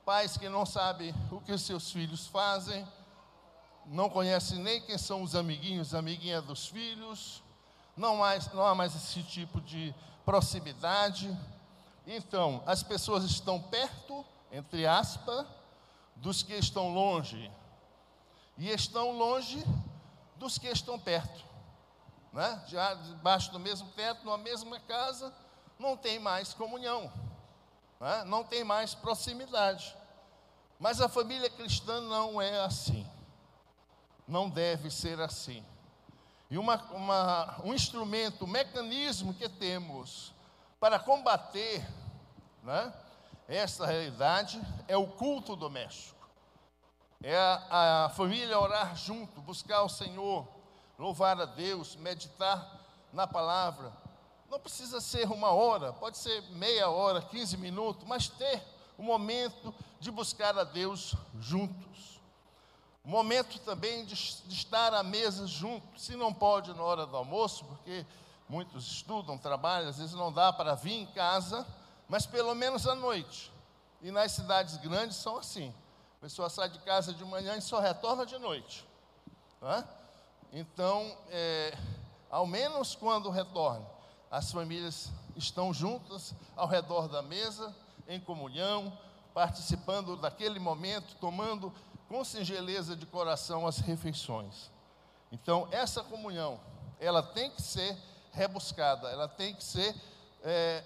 pais 0.04 0.36
que 0.36 0.48
não 0.48 0.66
sabem 0.66 1.14
o 1.30 1.40
que 1.40 1.56
seus 1.56 1.92
filhos 1.92 2.26
fazem, 2.26 2.84
não 3.86 4.10
conhecem 4.10 4.58
nem 4.58 4.80
quem 4.80 4.98
são 4.98 5.22
os 5.22 5.34
amiguinhos, 5.34 5.94
amiguinha 5.94 6.42
dos 6.42 6.66
filhos, 6.66 7.42
não, 7.96 8.16
mais, 8.16 8.52
não 8.52 8.66
há 8.66 8.74
mais 8.74 8.94
esse 8.94 9.22
tipo 9.22 9.60
de 9.60 9.94
proximidade. 10.24 11.34
Então, 12.06 12.62
as 12.66 12.82
pessoas 12.82 13.24
estão 13.24 13.60
perto, 13.60 14.24
entre 14.52 14.86
aspas, 14.86 15.46
dos 16.16 16.42
que 16.42 16.54
estão 16.54 16.92
longe. 16.92 17.50
E 18.58 18.70
estão 18.70 19.12
longe 19.12 19.64
dos 20.36 20.58
que 20.58 20.68
estão 20.68 20.98
perto. 20.98 21.44
Né? 22.32 22.62
Já 22.66 22.94
debaixo 22.94 23.50
do 23.50 23.58
mesmo 23.58 23.88
teto, 23.92 24.24
numa 24.24 24.38
mesma 24.38 24.78
casa, 24.80 25.32
não 25.78 25.96
tem 25.96 26.18
mais 26.18 26.52
comunhão, 26.52 27.10
né? 28.00 28.24
não 28.24 28.44
tem 28.44 28.62
mais 28.62 28.94
proximidade. 28.94 29.96
Mas 30.78 31.00
a 31.00 31.08
família 31.08 31.48
cristã 31.48 32.00
não 32.02 32.40
é 32.40 32.60
assim. 32.60 33.06
Não 34.26 34.48
deve 34.48 34.90
ser 34.90 35.20
assim. 35.20 35.64
E 36.50 36.58
uma, 36.58 36.76
uma, 36.92 37.60
um 37.64 37.74
instrumento, 37.74 38.44
um 38.44 38.48
mecanismo 38.48 39.34
que 39.34 39.48
temos 39.48 40.32
para 40.78 40.98
combater 40.98 41.84
né, 42.62 42.92
essa 43.48 43.86
realidade 43.86 44.60
é 44.88 44.96
o 44.96 45.06
culto 45.06 45.56
doméstico. 45.56 46.16
É 47.22 47.36
a, 47.36 48.04
a 48.04 48.08
família 48.10 48.58
orar 48.58 48.96
junto, 48.96 49.40
buscar 49.40 49.82
o 49.82 49.88
Senhor, 49.88 50.46
louvar 50.98 51.40
a 51.40 51.44
Deus, 51.44 51.96
meditar 51.96 52.80
na 53.12 53.26
palavra. 53.26 53.92
Não 54.50 54.60
precisa 54.60 55.00
ser 55.00 55.26
uma 55.30 55.50
hora, 55.50 55.92
pode 55.92 56.18
ser 56.18 56.42
meia 56.52 56.88
hora, 56.88 57.22
15 57.22 57.56
minutos, 57.56 58.06
mas 58.06 58.28
ter 58.28 58.62
o 58.96 59.02
momento 59.02 59.74
de 59.98 60.10
buscar 60.10 60.56
a 60.58 60.64
Deus 60.64 61.14
juntos. 61.40 62.15
Momento 63.06 63.60
também 63.60 64.04
de, 64.04 64.16
de 64.16 64.54
estar 64.54 64.92
à 64.92 65.00
mesa 65.00 65.46
junto. 65.46 65.86
Se 65.96 66.16
não 66.16 66.34
pode 66.34 66.74
na 66.74 66.82
hora 66.82 67.06
do 67.06 67.16
almoço, 67.16 67.64
porque 67.64 68.04
muitos 68.48 68.84
estudam, 68.84 69.38
trabalham, 69.38 69.88
às 69.88 69.98
vezes 69.98 70.12
não 70.14 70.32
dá 70.32 70.52
para 70.52 70.74
vir 70.74 71.02
em 71.02 71.06
casa, 71.06 71.64
mas 72.08 72.26
pelo 72.26 72.52
menos 72.52 72.84
à 72.84 72.96
noite. 72.96 73.52
E 74.02 74.10
nas 74.10 74.32
cidades 74.32 74.76
grandes 74.78 75.18
são 75.18 75.38
assim. 75.38 75.72
A 76.18 76.22
pessoa 76.22 76.50
sai 76.50 76.68
de 76.68 76.80
casa 76.80 77.14
de 77.14 77.24
manhã 77.24 77.56
e 77.56 77.62
só 77.62 77.78
retorna 77.78 78.26
de 78.26 78.36
noite. 78.38 78.84
Né? 79.62 79.84
Então, 80.52 81.16
é, 81.28 81.78
ao 82.28 82.44
menos 82.44 82.96
quando 82.96 83.30
retorna, 83.30 83.86
as 84.28 84.50
famílias 84.50 85.12
estão 85.36 85.72
juntas 85.72 86.34
ao 86.56 86.66
redor 86.66 87.06
da 87.06 87.22
mesa, 87.22 87.72
em 88.08 88.18
comunhão, 88.18 88.92
participando 89.32 90.16
daquele 90.16 90.58
momento, 90.58 91.14
tomando 91.20 91.72
com 92.08 92.24
singeleza 92.24 92.96
de 92.96 93.06
coração 93.06 93.66
as 93.66 93.78
refeições. 93.78 94.70
Então, 95.32 95.68
essa 95.70 96.02
comunhão, 96.02 96.60
ela 97.00 97.22
tem 97.22 97.50
que 97.50 97.60
ser 97.60 97.96
rebuscada, 98.32 99.08
ela 99.10 99.28
tem 99.28 99.54
que 99.54 99.64
ser 99.64 99.94
é, 100.42 100.82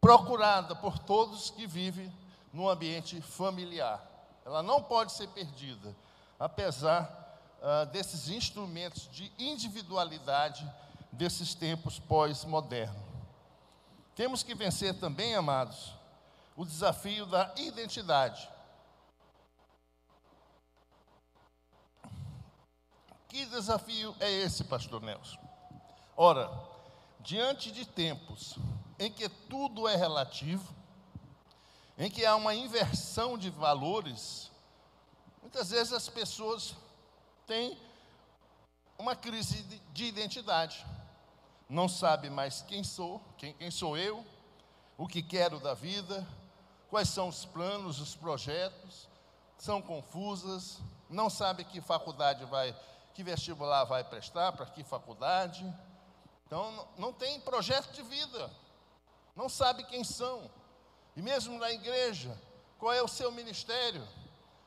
procurada 0.00 0.74
por 0.74 0.98
todos 0.98 1.50
que 1.50 1.66
vivem 1.66 2.12
no 2.52 2.68
ambiente 2.68 3.20
familiar. 3.20 4.04
Ela 4.44 4.62
não 4.62 4.82
pode 4.82 5.12
ser 5.12 5.28
perdida, 5.28 5.94
apesar 6.38 7.22
ah, 7.64 7.84
desses 7.84 8.28
instrumentos 8.28 9.08
de 9.12 9.32
individualidade 9.38 10.68
desses 11.12 11.54
tempos 11.54 12.00
pós-modernos. 12.00 13.00
Temos 14.16 14.42
que 14.42 14.52
vencer 14.52 14.98
também, 14.98 15.36
amados, 15.36 15.94
o 16.56 16.64
desafio 16.64 17.24
da 17.24 17.54
identidade. 17.56 18.48
Que 23.32 23.46
desafio 23.46 24.14
é 24.20 24.30
esse, 24.30 24.62
pastor 24.62 25.00
Nelson? 25.00 25.38
Ora, 26.14 26.52
diante 27.18 27.72
de 27.72 27.86
tempos 27.86 28.58
em 28.98 29.10
que 29.10 29.26
tudo 29.26 29.88
é 29.88 29.96
relativo, 29.96 30.74
em 31.96 32.10
que 32.10 32.26
há 32.26 32.36
uma 32.36 32.54
inversão 32.54 33.38
de 33.38 33.48
valores, 33.48 34.50
muitas 35.40 35.70
vezes 35.70 35.94
as 35.94 36.10
pessoas 36.10 36.76
têm 37.46 37.80
uma 38.98 39.16
crise 39.16 39.62
de 39.94 40.04
identidade. 40.04 40.84
Não 41.70 41.88
sabe 41.88 42.28
mais 42.28 42.60
quem 42.60 42.84
sou, 42.84 43.18
quem, 43.38 43.54
quem 43.54 43.70
sou 43.70 43.96
eu, 43.96 44.22
o 44.98 45.08
que 45.08 45.22
quero 45.22 45.58
da 45.58 45.72
vida, 45.72 46.28
quais 46.90 47.08
são 47.08 47.28
os 47.28 47.46
planos, 47.46 47.98
os 47.98 48.14
projetos, 48.14 49.08
são 49.56 49.80
confusas, 49.80 50.78
não 51.08 51.30
sabe 51.30 51.64
que 51.64 51.80
faculdade 51.80 52.44
vai 52.44 52.76
que 53.14 53.22
vestibular 53.22 53.84
vai 53.84 54.04
prestar, 54.04 54.52
para 54.52 54.66
que 54.66 54.82
faculdade. 54.82 55.64
Então, 56.46 56.88
não 56.98 57.12
tem 57.12 57.40
projeto 57.40 57.92
de 57.92 58.02
vida, 58.02 58.50
não 59.34 59.48
sabe 59.48 59.84
quem 59.84 60.04
são. 60.04 60.50
E 61.16 61.22
mesmo 61.22 61.58
na 61.58 61.70
igreja, 61.70 62.38
qual 62.78 62.92
é 62.92 63.02
o 63.02 63.08
seu 63.08 63.30
ministério? 63.30 64.06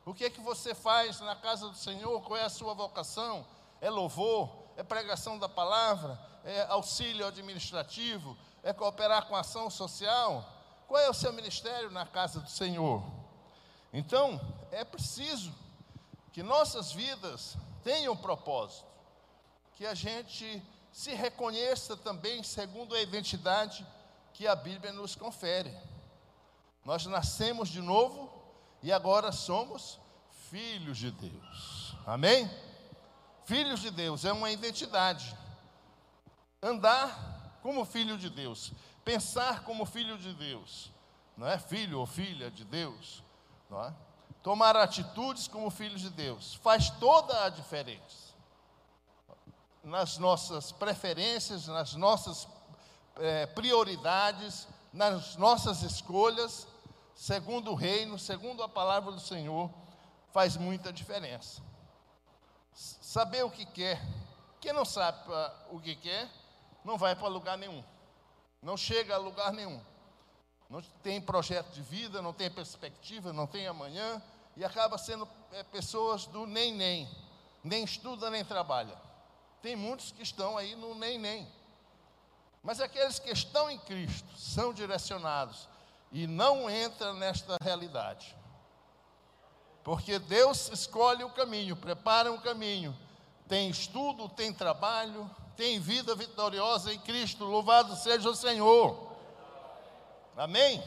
O 0.06 0.13
que 0.13 0.26
é 0.26 0.30
que 0.30 0.39
você 0.39 0.76
faz 0.76 1.19
na 1.19 1.36
casa 1.36 1.67
do 1.67 1.76
Senhor? 1.76 2.22
Qual 2.22 2.39
é 2.39 2.43
a 2.43 2.50
sua 2.50 2.74
vocação? 2.74 3.46
É 3.82 3.89
louvor? 3.89 4.50
É 4.78 4.84
pregação 4.84 5.39
da 5.39 5.50
palavra? 5.50 6.19
É 6.43 6.65
auxílio 6.69 7.26
administrativo? 7.26 8.38
É 8.62 8.72
cooperar 8.72 9.26
com 9.26 9.36
a 9.36 9.39
ação 9.39 9.69
social? 9.69 10.48
Qual 10.88 11.02
é 11.02 11.10
o 11.10 11.13
seu 11.13 11.34
ministério 11.34 11.89
na 11.89 12.06
casa 12.06 12.39
do 12.39 12.50
Senhor? 12.50 13.04
Então, 13.91 14.39
é 14.72 14.84
preciso 14.84 15.54
que 16.32 16.43
nossas 16.43 16.91
vidas 16.91 17.58
tenha 17.86 18.12
um 18.12 18.17
propósito, 18.17 18.88
que 19.76 19.86
a 19.86 19.93
gente 19.93 20.60
se 20.91 21.13
reconheça 21.13 21.95
também 21.95 22.41
segundo 22.41 22.95
a 22.95 23.02
identidade 23.02 23.86
que 24.34 24.48
a 24.48 24.56
Bíblia 24.56 24.91
nos 24.91 25.15
confere. 25.15 25.71
Nós 26.84 27.06
nascemos 27.06 27.69
de 27.69 27.82
novo 27.82 28.34
e 28.82 28.91
agora 28.91 29.32
somos 29.32 30.00
filhos 30.50 30.98
de 30.98 31.12
Deus. 31.12 31.95
Amém? 32.08 32.50
Filhos 33.45 33.82
de 33.82 33.91
Deus 33.91 34.26
é 34.26 34.34
uma 34.34 34.50
identidade. 34.50 35.38
Andar 36.63 37.60
como 37.62 37.86
filho 37.86 38.17
de 38.17 38.32
Deus, 38.32 38.74
pensar 39.04 39.63
como 39.63 39.86
filho 39.86 40.17
de 40.17 40.34
Deus, 40.34 40.91
não 41.38 41.48
é 41.48 41.60
filho 41.60 42.00
ou 42.00 42.08
filha 42.08 42.50
de 42.50 42.65
Deus, 42.65 43.24
não 43.69 43.84
é? 43.84 43.93
Tomar 44.45 44.77
atitudes 44.77 45.47
como 45.47 45.71
filhos 45.71 46.01
de 46.01 46.10
Deus, 46.12 46.53
faz 46.62 46.91
toda 46.91 47.45
a 47.45 47.49
diferença. 47.49 48.31
Nas 49.84 50.19
nossas 50.19 50.71
preferências, 50.71 51.65
nas 51.65 51.95
nossas 51.95 52.47
é, 53.15 53.47
prioridades, 53.47 54.67
nas 54.93 55.36
nossas 55.36 55.81
escolhas, 55.81 56.67
segundo 57.15 57.71
o 57.71 57.73
reino, 57.73 58.19
segundo 58.19 58.62
a 58.62 58.69
palavra 58.69 59.12
do 59.12 59.19
Senhor, 59.19 59.67
faz 60.31 60.55
muita 60.58 60.93
diferença. 60.93 61.60
Saber 62.71 63.43
o 63.43 63.49
que 63.49 63.65
quer. 63.65 63.99
Quem 64.62 64.73
não 64.73 64.86
sabe 64.86 65.21
o 65.71 65.79
que 65.79 65.95
quer, 65.95 66.29
não 66.84 66.99
vai 66.99 67.15
para 67.15 67.27
lugar 67.27 67.58
nenhum. 67.58 67.84
Não 68.62 68.77
chega 68.77 69.15
a 69.15 69.17
lugar 69.17 69.51
nenhum. 69.51 69.81
Não 70.69 70.84
tem 71.01 71.19
projeto 71.19 71.71
de 71.71 71.81
vida, 71.81 72.21
não 72.21 72.31
tem 72.31 72.49
perspectiva, 72.51 73.34
não 73.34 73.47
tem 73.47 73.67
amanhã, 73.67 74.21
e 74.56 74.63
acaba 74.63 74.98
sendo 74.98 75.28
é, 75.52 75.63
pessoas 75.63 76.26
do 76.26 76.46
nem 76.46 76.74
nem, 76.74 77.10
nem 77.63 77.84
estuda 77.84 78.30
nem 78.30 78.44
trabalha. 78.44 78.96
Tem 79.62 79.76
muitos 79.76 80.12
que 80.12 80.24
estão 80.24 80.58
aí 80.58 80.76
no 80.76 80.96
nem 80.96 81.18
nem. 81.18 81.48
Mas 82.63 82.80
aqueles 82.80 83.20
que 83.20 83.32
estão 83.32 83.70
em 83.70 83.78
Cristo 83.80 84.38
são 84.38 84.74
direcionados 84.74 85.68
e 86.12 86.26
não 86.26 86.70
entram 86.70 87.13
nesta 87.13 87.58
realidade. 87.62 88.36
Porque 89.84 90.18
Deus 90.18 90.70
escolhe 90.70 91.24
o 91.24 91.30
caminho, 91.30 91.76
prepara 91.76 92.32
um 92.32 92.39
caminho. 92.39 92.98
Tem 93.48 93.70
estudo, 93.70 94.28
tem 94.28 94.52
trabalho, 94.52 95.30
tem 95.56 95.80
vida 95.80 96.15
vitoriosa 96.15 96.91
em 96.91 97.00
Cristo. 97.00 97.46
Louvado 97.46 97.96
seja 97.96 98.30
o 98.30 98.36
Senhor. 98.36 99.15
Amém? 100.36 100.84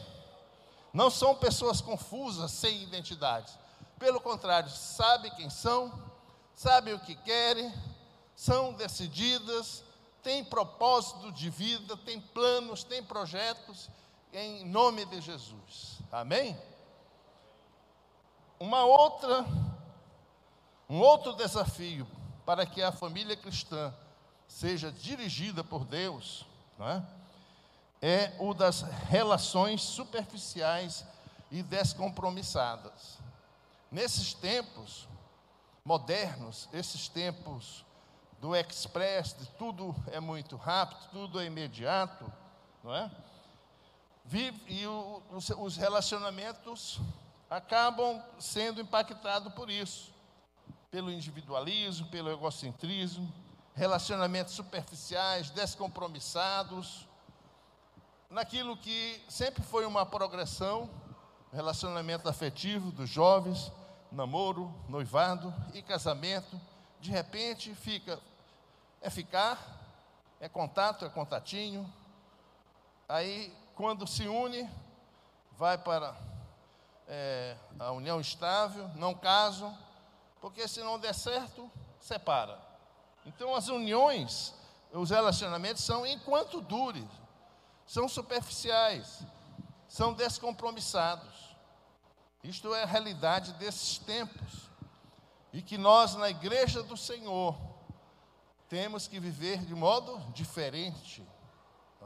Não 0.93 1.09
são 1.09 1.35
pessoas 1.35 1.81
confusas, 1.81 2.51
sem 2.51 2.81
identidade. 2.81 3.51
Pelo 3.97 4.19
contrário, 4.19 4.69
sabe 4.69 5.29
quem 5.31 5.49
são, 5.49 5.91
sabem 6.55 6.93
o 6.93 6.99
que 6.99 7.15
querem, 7.15 7.73
são 8.35 8.73
decididas, 8.73 9.83
têm 10.23 10.43
propósito 10.43 11.31
de 11.31 11.49
vida, 11.49 11.97
têm 11.97 12.19
planos, 12.19 12.83
têm 12.83 13.03
projetos, 13.03 13.89
em 14.31 14.65
nome 14.65 15.05
de 15.05 15.21
Jesus. 15.21 15.99
Amém? 16.11 16.57
Uma 18.59 18.83
outra, 18.83 19.45
um 20.89 20.99
outro 20.99 21.33
desafio 21.33 22.07
para 22.45 22.65
que 22.65 22.81
a 22.81 22.91
família 22.91 23.35
cristã 23.35 23.93
seja 24.47 24.91
dirigida 24.91 25.63
por 25.63 25.85
Deus, 25.85 26.45
não 26.77 26.89
é? 26.89 27.05
É 28.01 28.33
o 28.39 28.53
das 28.53 28.81
relações 29.09 29.81
superficiais 29.81 31.05
e 31.51 31.61
descompromissadas. 31.61 33.17
Nesses 33.91 34.33
tempos 34.33 35.07
modernos, 35.83 36.69
esses 36.71 37.07
tempos 37.07 37.83
do 38.39 38.55
express, 38.55 39.35
de 39.37 39.47
tudo 39.57 39.95
é 40.11 40.19
muito 40.19 40.55
rápido, 40.55 41.09
tudo 41.11 41.39
é 41.41 41.45
imediato, 41.45 42.31
não 42.83 42.95
é? 42.95 43.11
Vive, 44.23 44.61
e 44.67 44.85
o, 44.85 45.23
os, 45.31 45.49
os 45.49 45.75
relacionamentos 45.75 46.99
acabam 47.49 48.23
sendo 48.39 48.79
impactados 48.79 49.51
por 49.53 49.69
isso, 49.69 50.13
pelo 50.91 51.11
individualismo, 51.11 52.07
pelo 52.07 52.29
egocentrismo, 52.29 53.31
relacionamentos 53.73 54.53
superficiais, 54.53 55.49
descompromissados, 55.49 57.08
naquilo 58.29 58.77
que 58.77 59.23
sempre 59.27 59.63
foi 59.63 59.85
uma 59.85 60.05
progressão, 60.05 60.89
relacionamento 61.51 62.29
afetivo 62.29 62.91
dos 62.91 63.09
jovens, 63.09 63.71
namoro, 64.11 64.73
noivado 64.87 65.53
e 65.73 65.81
casamento, 65.81 66.59
de 66.99 67.09
repente 67.09 67.73
fica, 67.73 68.19
é 69.01 69.09
ficar, 69.09 69.57
é 70.39 70.47
contato, 70.47 71.05
é 71.05 71.09
contatinho. 71.09 71.91
Aí, 73.07 73.51
quando 73.75 74.05
se 74.05 74.27
une, 74.27 74.69
vai 75.57 75.77
para 75.77 76.15
é, 77.07 77.55
a 77.79 77.91
união 77.91 78.21
estável, 78.21 78.87
não 78.95 79.15
casam, 79.15 79.75
porque 80.39 80.67
se 80.67 80.81
não 80.81 80.99
der 80.99 81.15
certo, 81.15 81.69
separa. 81.99 82.59
Então, 83.25 83.55
as 83.55 83.67
uniões, 83.67 84.53
os 84.93 85.09
relacionamentos 85.09 85.83
são 85.83 86.05
enquanto 86.05 86.61
dure, 86.61 87.05
são 87.89 88.07
superficiais, 88.07 89.23
são 89.87 90.13
descompromissados. 90.13 91.55
Isto 92.43 92.71
é 92.75 92.83
a 92.83 92.85
realidade 92.85 93.51
desses 93.53 93.97
tempos. 93.97 94.69
E 95.51 95.63
que 95.63 95.75
nós, 95.75 96.13
na 96.13 96.29
igreja 96.29 96.83
do 96.83 96.95
Senhor, 96.95 97.57
temos 98.67 99.07
que 99.07 99.19
viver 99.19 99.65
de 99.65 99.73
modo 99.73 100.19
diferente. 100.33 101.27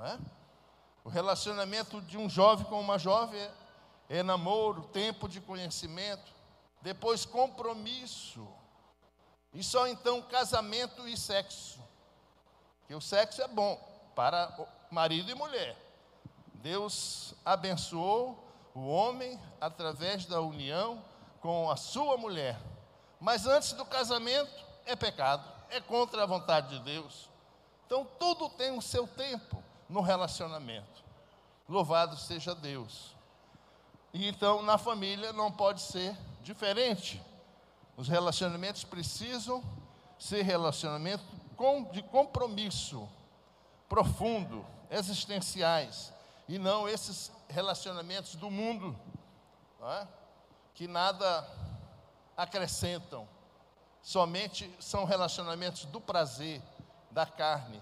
É? 0.06 0.18
O 1.04 1.10
relacionamento 1.10 2.02
de 2.02 2.18
um 2.18 2.30
jovem 2.30 2.66
com 2.68 2.80
uma 2.80 2.98
jovem 2.98 3.42
é, 3.42 3.52
é 4.20 4.24
namoro, 4.24 4.84
tempo 4.84 5.28
de 5.28 5.42
conhecimento, 5.42 6.32
depois 6.82 7.26
compromisso, 7.26 8.48
e 9.54 9.62
só 9.62 9.86
então 9.86 10.22
casamento 10.22 11.06
e 11.06 11.18
sexo. 11.18 11.82
Que 12.88 12.96
o 12.96 13.02
sexo 13.02 13.42
é 13.42 13.50
bom 13.50 13.76
para 14.16 14.48
marido 14.94 15.30
e 15.32 15.36
mulher. 15.36 15.76
Deus 16.54 17.34
abençoou 17.44 18.42
o 18.74 18.88
homem 18.88 19.40
através 19.60 20.26
da 20.26 20.40
união 20.40 21.04
com 21.42 21.70
a 21.70 21.76
sua 21.76 22.16
mulher. 22.16 22.58
Mas 23.20 23.46
antes 23.46 23.74
do 23.74 23.84
casamento 23.84 24.64
é 24.86 24.96
pecado, 24.96 25.44
é 25.70 25.82
contra 25.82 26.24
a 26.24 26.26
vontade 26.26 26.78
de 26.78 26.84
Deus. 26.84 27.30
Então 27.86 28.08
tudo 28.20 28.48
tem 28.50 28.78
o 28.78 28.82
seu 28.82 29.08
tempo 29.08 29.62
no 29.90 30.02
relacionamento. 30.02 31.04
Louvado 31.68 32.16
seja 32.16 32.54
Deus. 32.56 33.16
E 34.14 34.28
então 34.28 34.62
na 34.62 34.78
família 34.78 35.34
não 35.34 35.52
pode 35.52 35.82
ser 35.82 36.16
diferente. 36.42 37.22
Os 37.98 38.08
relacionamentos 38.08 38.84
precisam 38.84 39.64
ser 40.18 40.44
relacionamentos 40.44 41.26
de 41.92 42.02
compromisso 42.04 43.08
profundo, 43.88 44.66
existenciais, 44.94 46.14
e 46.48 46.58
não 46.58 46.88
esses 46.88 47.32
relacionamentos 47.50 48.36
do 48.36 48.50
mundo, 48.50 48.98
é? 49.82 50.08
que 50.74 50.88
nada 50.88 51.48
acrescentam, 52.38 53.28
somente 54.02 54.74
são 54.80 55.04
relacionamentos 55.04 55.86
do 55.86 56.00
prazer, 56.00 56.62
da 57.12 57.26
carne 57.26 57.82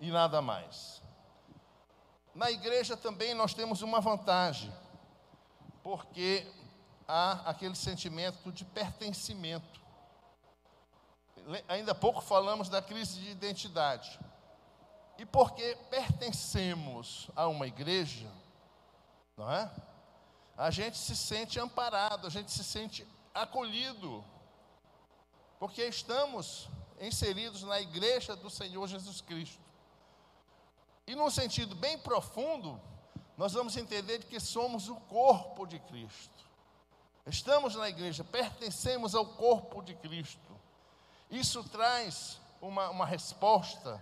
e 0.00 0.10
nada 0.10 0.40
mais. 0.40 1.02
Na 2.34 2.50
igreja 2.50 2.96
também 2.96 3.32
nós 3.32 3.54
temos 3.54 3.80
uma 3.82 4.00
vantagem, 4.00 4.72
porque 5.82 6.46
há 7.06 7.48
aquele 7.48 7.74
sentimento 7.74 8.50
de 8.50 8.64
pertencimento. 8.64 9.80
Ainda 11.68 11.92
há 11.92 11.94
pouco 11.94 12.20
falamos 12.20 12.68
da 12.68 12.82
crise 12.82 13.20
de 13.20 13.30
identidade. 13.30 14.18
E 15.16 15.24
porque 15.24 15.76
pertencemos 15.90 17.30
a 17.36 17.46
uma 17.46 17.66
igreja, 17.66 18.30
não 19.36 19.50
é? 19.50 19.70
A 20.56 20.70
gente 20.70 20.96
se 20.98 21.16
sente 21.16 21.58
amparado, 21.58 22.26
a 22.26 22.30
gente 22.30 22.50
se 22.50 22.64
sente 22.64 23.06
acolhido, 23.32 24.24
porque 25.58 25.84
estamos 25.84 26.68
inseridos 27.00 27.62
na 27.62 27.80
igreja 27.80 28.36
do 28.36 28.48
Senhor 28.50 28.86
Jesus 28.86 29.20
Cristo. 29.20 29.62
E 31.06 31.14
num 31.14 31.30
sentido 31.30 31.74
bem 31.74 31.98
profundo, 31.98 32.80
nós 33.36 33.52
vamos 33.52 33.76
entender 33.76 34.24
que 34.24 34.38
somos 34.38 34.88
o 34.88 34.96
corpo 34.96 35.66
de 35.66 35.78
Cristo. 35.80 36.44
Estamos 37.26 37.74
na 37.74 37.88
igreja, 37.88 38.22
pertencemos 38.22 39.14
ao 39.14 39.26
corpo 39.26 39.82
de 39.82 39.94
Cristo. 39.94 40.54
Isso 41.30 41.64
traz 41.64 42.38
uma, 42.60 42.90
uma 42.90 43.06
resposta 43.06 44.00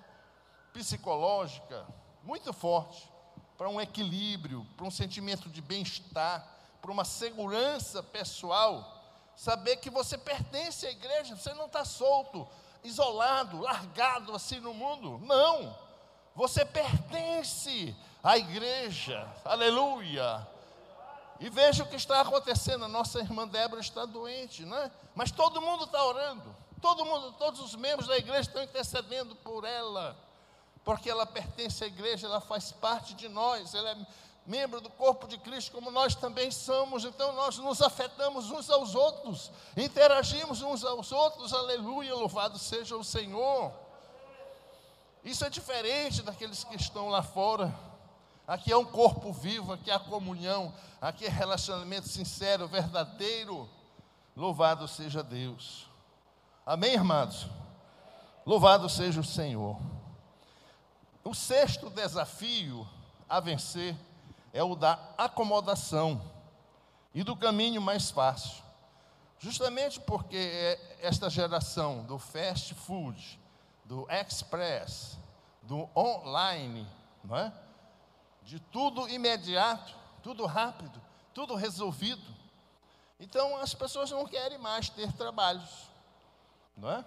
psicológica 0.72 1.86
muito 2.22 2.52
forte 2.52 3.10
para 3.56 3.68
um 3.68 3.80
equilíbrio, 3.80 4.66
para 4.76 4.86
um 4.86 4.90
sentimento 4.90 5.48
de 5.48 5.60
bem-estar, 5.60 6.46
para 6.80 6.90
uma 6.90 7.04
segurança 7.04 8.02
pessoal. 8.02 9.00
Saber 9.36 9.76
que 9.76 9.90
você 9.90 10.18
pertence 10.18 10.86
à 10.86 10.90
igreja, 10.90 11.36
você 11.36 11.54
não 11.54 11.66
está 11.66 11.84
solto, 11.84 12.48
isolado, 12.82 13.60
largado 13.60 14.34
assim 14.34 14.60
no 14.60 14.74
mundo. 14.74 15.20
Não, 15.24 15.76
você 16.34 16.64
pertence 16.64 17.96
à 18.22 18.36
igreja, 18.36 19.28
aleluia. 19.44 20.46
E 21.40 21.50
veja 21.50 21.82
o 21.82 21.88
que 21.88 21.96
está 21.96 22.20
acontecendo. 22.20 22.84
A 22.84 22.88
nossa 22.88 23.18
irmã 23.18 23.48
Débora 23.48 23.80
está 23.80 24.04
doente, 24.04 24.64
né? 24.64 24.90
Mas 25.14 25.32
todo 25.32 25.60
mundo 25.60 25.84
está 25.84 26.04
orando. 26.04 26.54
Todo 26.80 27.04
mundo, 27.04 27.32
todos 27.32 27.60
os 27.60 27.74
membros 27.74 28.06
da 28.06 28.16
igreja 28.16 28.42
estão 28.42 28.62
intercedendo 28.62 29.34
por 29.36 29.64
ela. 29.64 30.16
Porque 30.84 31.08
ela 31.08 31.24
pertence 31.24 31.84
à 31.84 31.86
igreja, 31.86 32.26
ela 32.26 32.40
faz 32.40 32.72
parte 32.72 33.14
de 33.14 33.28
nós, 33.28 33.74
ela 33.74 33.90
é 33.90 33.96
membro 34.44 34.80
do 34.80 34.90
corpo 34.90 35.28
de 35.28 35.38
Cristo, 35.38 35.70
como 35.70 35.90
nós 35.90 36.14
também 36.14 36.50
somos, 36.50 37.04
então 37.04 37.32
nós 37.32 37.58
nos 37.58 37.80
afetamos 37.80 38.50
uns 38.50 38.68
aos 38.68 38.94
outros, 38.94 39.52
interagimos 39.76 40.62
uns 40.62 40.84
aos 40.84 41.12
outros, 41.12 41.52
aleluia, 41.52 42.14
louvado 42.14 42.58
seja 42.58 42.96
o 42.96 43.04
Senhor. 43.04 43.72
Isso 45.24 45.44
é 45.44 45.50
diferente 45.50 46.22
daqueles 46.22 46.64
que 46.64 46.74
estão 46.74 47.08
lá 47.08 47.22
fora. 47.22 47.72
Aqui 48.44 48.72
é 48.72 48.76
um 48.76 48.84
corpo 48.84 49.32
vivo, 49.32 49.72
aqui 49.72 49.88
é 49.88 49.94
a 49.94 50.00
comunhão, 50.00 50.74
aqui 51.00 51.26
é 51.26 51.28
relacionamento 51.28 52.08
sincero, 52.08 52.66
verdadeiro. 52.66 53.70
Louvado 54.34 54.88
seja 54.88 55.22
Deus. 55.22 55.88
Amém, 56.66 56.94
irmãos? 56.94 57.46
Louvado 58.44 58.88
seja 58.88 59.20
o 59.20 59.24
Senhor. 59.24 59.76
O 61.24 61.34
sexto 61.34 61.88
desafio 61.88 62.86
a 63.28 63.40
vencer 63.40 63.96
é 64.52 64.62
o 64.62 64.74
da 64.74 64.98
acomodação 65.16 66.20
e 67.14 67.22
do 67.22 67.36
caminho 67.36 67.80
mais 67.80 68.10
fácil. 68.10 68.62
Justamente 69.38 70.00
porque 70.00 70.36
é 70.36 70.98
esta 71.00 71.28
geração 71.28 72.04
do 72.04 72.18
fast 72.18 72.74
food, 72.74 73.38
do 73.84 74.06
express, 74.10 75.18
do 75.62 75.88
online, 75.96 76.86
não 77.24 77.36
é? 77.36 77.52
de 78.44 78.58
tudo 78.58 79.08
imediato, 79.08 79.94
tudo 80.22 80.46
rápido, 80.46 81.00
tudo 81.32 81.54
resolvido. 81.54 82.22
Então 83.18 83.56
as 83.58 83.72
pessoas 83.74 84.10
não 84.10 84.26
querem 84.26 84.58
mais 84.58 84.88
ter 84.88 85.12
trabalhos, 85.12 85.90
não 86.76 86.90
é? 86.90 87.04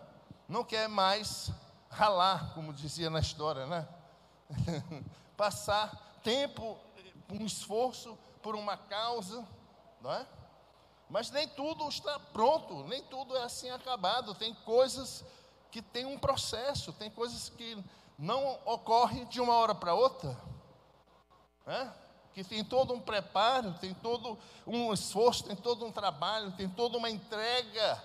Não 0.47 0.63
quer 0.63 0.87
mais 0.87 1.51
ralar, 1.89 2.53
como 2.53 2.73
dizia 2.73 3.09
na 3.09 3.19
história, 3.19 3.65
né? 3.65 3.87
Passar 5.37 6.19
tempo, 6.23 6.77
um 7.29 7.45
esforço 7.45 8.17
por 8.41 8.55
uma 8.55 8.77
causa, 8.77 9.45
não 10.01 10.13
é? 10.13 10.25
Mas 11.09 11.29
nem 11.29 11.47
tudo 11.47 11.87
está 11.87 12.19
pronto, 12.19 12.83
nem 12.85 13.03
tudo 13.03 13.35
é 13.37 13.43
assim 13.43 13.69
acabado. 13.69 14.33
Tem 14.33 14.53
coisas 14.53 15.23
que 15.69 15.81
tem 15.81 16.05
um 16.05 16.17
processo, 16.17 16.91
tem 16.93 17.11
coisas 17.11 17.49
que 17.49 17.77
não 18.17 18.59
ocorrem 18.65 19.25
de 19.25 19.39
uma 19.39 19.55
hora 19.55 19.75
para 19.75 19.93
outra 19.93 20.35
né? 21.65 21.91
que 22.33 22.43
tem 22.43 22.63
todo 22.63 22.93
um 22.93 22.99
preparo, 22.99 23.73
tem 23.79 23.93
todo 23.93 24.37
um 24.67 24.93
esforço, 24.93 25.45
tem 25.45 25.55
todo 25.55 25.85
um 25.85 25.91
trabalho, 25.91 26.51
tem 26.51 26.69
toda 26.69 26.97
uma 26.97 27.09
entrega 27.09 28.03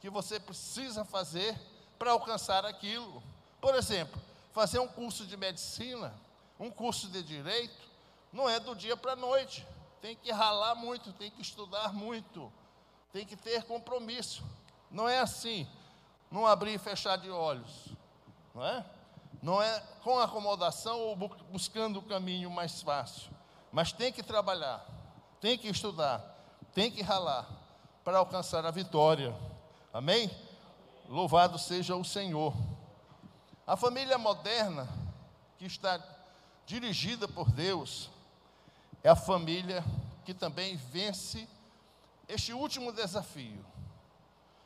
que 0.00 0.08
você 0.08 0.38
precisa 0.38 1.04
fazer 1.04 1.58
para 1.98 2.12
alcançar 2.12 2.64
aquilo. 2.64 3.22
Por 3.60 3.74
exemplo, 3.74 4.20
fazer 4.52 4.78
um 4.78 4.88
curso 4.88 5.26
de 5.26 5.36
medicina, 5.36 6.14
um 6.58 6.70
curso 6.70 7.08
de 7.08 7.22
direito, 7.22 7.90
não 8.32 8.48
é 8.48 8.60
do 8.60 8.74
dia 8.74 8.96
para 8.96 9.12
a 9.12 9.16
noite. 9.16 9.66
Tem 10.00 10.16
que 10.16 10.30
ralar 10.30 10.74
muito, 10.74 11.12
tem 11.12 11.30
que 11.30 11.42
estudar 11.42 11.92
muito, 11.92 12.52
tem 13.12 13.24
que 13.24 13.36
ter 13.36 13.64
compromisso. 13.64 14.44
Não 14.90 15.08
é 15.08 15.20
assim, 15.20 15.66
não 16.30 16.46
abrir 16.46 16.74
e 16.74 16.78
fechar 16.78 17.16
de 17.16 17.30
olhos, 17.30 17.88
não 18.54 18.64
é? 18.64 18.84
não 19.42 19.60
é 19.60 19.82
com 20.04 20.18
acomodação 20.20 21.00
ou 21.00 21.16
buscando 21.50 21.98
o 21.98 22.02
caminho 22.02 22.48
mais 22.48 22.80
fácil, 22.80 23.30
mas 23.72 23.90
tem 23.90 24.12
que 24.12 24.22
trabalhar, 24.22 24.86
tem 25.40 25.58
que 25.58 25.68
estudar, 25.68 26.20
tem 26.72 26.90
que 26.90 27.02
ralar 27.02 27.48
para 28.04 28.18
alcançar 28.18 28.64
a 28.64 28.70
vitória. 28.70 29.34
Amém? 29.92 30.30
Louvado 31.08 31.58
seja 31.58 31.96
o 31.96 32.04
Senhor. 32.04 32.54
A 33.66 33.76
família 33.76 34.18
moderna 34.18 34.88
que 35.56 35.66
está 35.66 36.02
dirigida 36.66 37.28
por 37.28 37.50
Deus 37.50 38.10
é 39.02 39.08
a 39.08 39.16
família 39.16 39.84
que 40.24 40.34
também 40.34 40.76
vence 40.76 41.48
este 42.28 42.52
último 42.52 42.92
desafio. 42.92 43.64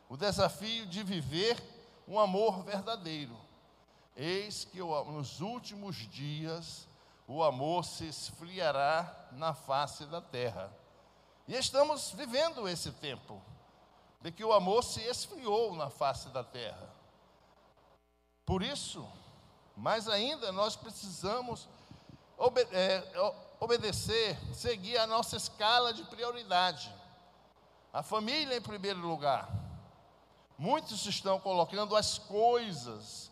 o 0.08 0.16
desafio 0.16 0.86
de 0.86 1.02
viver 1.02 1.60
um 2.06 2.18
amor 2.18 2.62
verdadeiro. 2.62 3.36
Eis 4.14 4.64
que 4.64 4.78
nos 4.78 5.40
últimos 5.40 5.96
dias 5.96 6.86
o 7.26 7.42
amor 7.42 7.84
se 7.84 8.06
esfriará 8.06 9.28
na 9.32 9.52
face 9.52 10.06
da 10.06 10.20
terra. 10.20 10.72
E 11.48 11.54
estamos 11.54 12.12
vivendo 12.12 12.68
esse 12.68 12.92
tempo 12.92 13.42
de 14.22 14.30
que 14.30 14.44
o 14.44 14.52
amor 14.52 14.82
se 14.82 15.00
esfriou 15.00 15.74
na 15.74 15.90
face 15.90 16.28
da 16.28 16.42
terra. 16.44 16.95
Por 18.46 18.62
isso, 18.62 19.06
mais 19.76 20.08
ainda, 20.08 20.52
nós 20.52 20.76
precisamos 20.76 21.68
obede 22.38 22.74
é, 22.74 23.02
obedecer, 23.58 24.38
seguir 24.54 24.98
a 24.98 25.06
nossa 25.06 25.36
escala 25.36 25.92
de 25.92 26.04
prioridade. 26.04 26.92
A 27.92 28.02
família 28.02 28.56
em 28.56 28.60
primeiro 28.60 29.00
lugar. 29.00 29.48
Muitos 30.58 31.04
estão 31.06 31.40
colocando 31.40 31.96
as 31.96 32.18
coisas, 32.18 33.30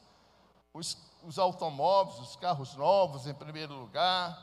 os, 0.72 0.98
os 1.22 1.38
automóveis, 1.38 2.18
os 2.18 2.36
carros 2.36 2.74
novos 2.74 3.26
em 3.26 3.34
primeiro 3.34 3.74
lugar, 3.74 4.42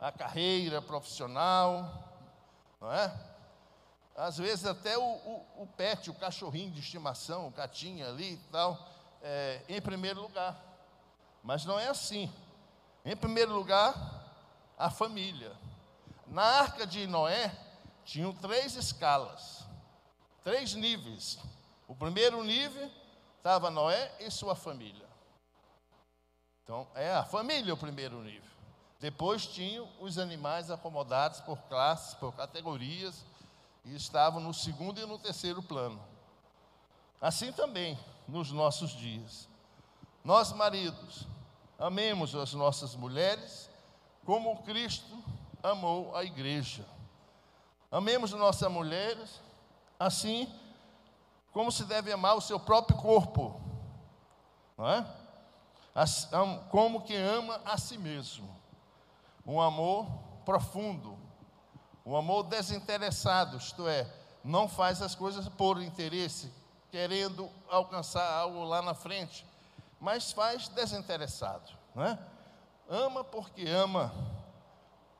a 0.00 0.12
carreira 0.12 0.82
profissional, 0.82 2.12
não 2.80 2.92
é? 2.92 3.12
Às 4.16 4.36
vezes 4.36 4.64
até 4.64 4.96
o, 4.96 5.02
o, 5.02 5.62
o 5.62 5.66
pet, 5.66 6.08
o 6.10 6.14
cachorrinho 6.14 6.70
de 6.70 6.80
estimação, 6.80 7.48
o 7.48 7.50
gatinho 7.50 8.06
ali 8.06 8.34
e 8.34 8.48
tal, 8.52 8.93
é, 9.24 9.62
em 9.68 9.80
primeiro 9.80 10.20
lugar. 10.20 10.62
Mas 11.42 11.64
não 11.64 11.80
é 11.80 11.88
assim. 11.88 12.32
Em 13.04 13.16
primeiro 13.16 13.52
lugar, 13.52 13.94
a 14.78 14.90
família. 14.90 15.52
Na 16.26 16.42
arca 16.42 16.86
de 16.86 17.06
Noé, 17.06 17.54
tinham 18.04 18.32
três 18.34 18.76
escalas, 18.76 19.64
três 20.42 20.74
níveis. 20.74 21.38
O 21.88 21.94
primeiro 21.94 22.42
nível 22.44 22.90
estava 23.38 23.70
Noé 23.70 24.12
e 24.20 24.30
sua 24.30 24.54
família. 24.54 25.06
Então, 26.62 26.86
é 26.94 27.12
a 27.14 27.24
família 27.24 27.74
o 27.74 27.78
primeiro 27.78 28.22
nível. 28.22 28.50
Depois 29.00 29.46
tinham 29.46 29.86
os 30.00 30.18
animais 30.18 30.70
acomodados 30.70 31.40
por 31.40 31.58
classes, 31.62 32.14
por 32.14 32.32
categorias, 32.34 33.24
e 33.84 33.94
estavam 33.94 34.40
no 34.40 34.54
segundo 34.54 34.98
e 34.98 35.04
no 35.04 35.18
terceiro 35.18 35.62
plano. 35.62 36.02
Assim 37.20 37.52
também 37.52 37.98
nos 38.26 38.50
nossos 38.50 38.90
dias. 38.90 39.48
Nós, 40.24 40.52
maridos, 40.52 41.26
amemos 41.78 42.34
as 42.34 42.54
nossas 42.54 42.94
mulheres 42.94 43.70
como 44.24 44.62
Cristo 44.62 45.22
amou 45.62 46.14
a 46.16 46.24
igreja. 46.24 46.84
Amemos 47.90 48.32
nossas 48.32 48.70
mulheres 48.70 49.40
assim 49.98 50.52
como 51.52 51.70
se 51.70 51.84
deve 51.84 52.12
amar 52.12 52.34
o 52.34 52.40
seu 52.40 52.58
próprio 52.58 52.96
corpo, 52.96 53.60
não 54.76 54.88
é? 54.88 55.06
Como 56.70 57.02
que 57.02 57.14
ama 57.14 57.60
a 57.64 57.78
si 57.78 57.96
mesmo. 57.96 58.48
Um 59.46 59.60
amor 59.60 60.06
profundo, 60.44 61.16
um 62.04 62.16
amor 62.16 62.44
desinteressado, 62.44 63.56
isto 63.56 63.86
é, 63.86 64.10
não 64.42 64.68
faz 64.68 65.00
as 65.00 65.14
coisas 65.14 65.48
por 65.48 65.80
interesse, 65.80 66.52
querendo 66.94 67.50
alcançar 67.68 68.24
algo 68.24 68.62
lá 68.62 68.80
na 68.80 68.94
frente, 68.94 69.44
mas 69.98 70.30
faz 70.30 70.68
desinteressado, 70.68 71.72
não 71.92 72.04
é? 72.04 72.16
Ama 72.88 73.24
porque 73.24 73.66
ama 73.66 74.14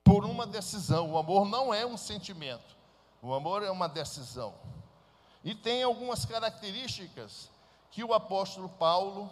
por 0.05 0.25
uma 0.25 0.47
decisão. 0.47 1.11
O 1.11 1.19
amor 1.19 1.45
não 1.49 1.75
é 1.75 1.85
um 1.85 1.97
sentimento, 1.97 2.77
o 3.21 3.35
amor 3.35 3.65
é 3.65 3.73
uma 3.73 3.89
decisão. 3.89 4.55
E 5.43 5.53
tem 5.53 5.83
algumas 5.83 6.25
características 6.25 7.51
que 7.91 8.05
o 8.05 8.15
apóstolo 8.15 8.69
Paulo 8.69 9.29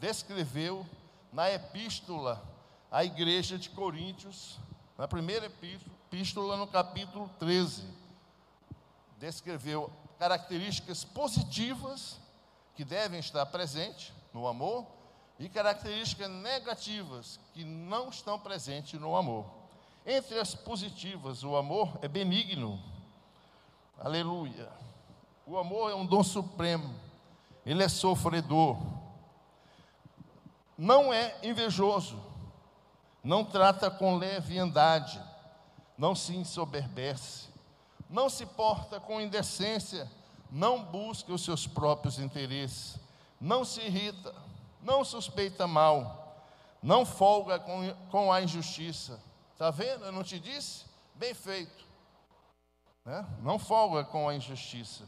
descreveu 0.00 0.84
na 1.32 1.52
epístola 1.52 2.42
à 2.90 3.04
igreja 3.04 3.56
de 3.56 3.70
Coríntios, 3.70 4.58
na 4.98 5.06
primeira 5.06 5.46
epístola, 5.46 6.56
no 6.56 6.66
capítulo 6.66 7.30
13. 7.38 7.84
Descreveu 9.20 9.88
características 10.18 11.04
positivas 11.04 12.18
que 12.74 12.84
devem 12.84 13.20
estar 13.20 13.44
presentes 13.46 14.12
no 14.32 14.46
amor 14.46 14.86
e 15.38 15.48
características 15.48 16.30
negativas 16.30 17.38
que 17.52 17.64
não 17.64 18.08
estão 18.08 18.38
presentes 18.38 18.98
no 18.98 19.16
amor. 19.16 19.46
Entre 20.06 20.38
as 20.38 20.54
positivas, 20.54 21.42
o 21.42 21.56
amor 21.56 21.98
é 22.00 22.08
benigno. 22.08 22.80
Aleluia. 23.98 24.70
O 25.46 25.58
amor 25.58 25.90
é 25.90 25.94
um 25.94 26.04
dom 26.04 26.24
supremo, 26.24 26.92
ele 27.64 27.82
é 27.82 27.88
sofredor, 27.88 28.76
não 30.76 31.12
é 31.12 31.38
invejoso, 31.42 32.20
não 33.22 33.44
trata 33.44 33.88
com 33.88 34.16
leviandade, 34.16 35.20
não 35.96 36.16
se 36.16 36.34
ensoberbece, 36.34 37.48
não 38.08 38.28
se 38.28 38.46
porta 38.46 39.00
com 39.00 39.20
indecência, 39.20 40.10
não 40.50 40.82
busca 40.82 41.32
os 41.32 41.44
seus 41.44 41.66
próprios 41.66 42.18
interesses, 42.18 42.98
não 43.40 43.64
se 43.64 43.80
irrita, 43.80 44.34
não 44.82 45.04
suspeita 45.04 45.66
mal, 45.66 46.42
não 46.82 47.04
folga 47.04 47.58
com, 47.58 47.94
com 48.10 48.32
a 48.32 48.40
injustiça. 48.40 49.20
Está 49.52 49.70
vendo? 49.70 50.04
Eu 50.04 50.12
não 50.12 50.22
te 50.22 50.38
disse? 50.38 50.84
Bem 51.14 51.34
feito. 51.34 51.84
Né? 53.04 53.26
Não 53.42 53.58
folga 53.58 54.04
com 54.04 54.28
a 54.28 54.34
injustiça 54.34 55.04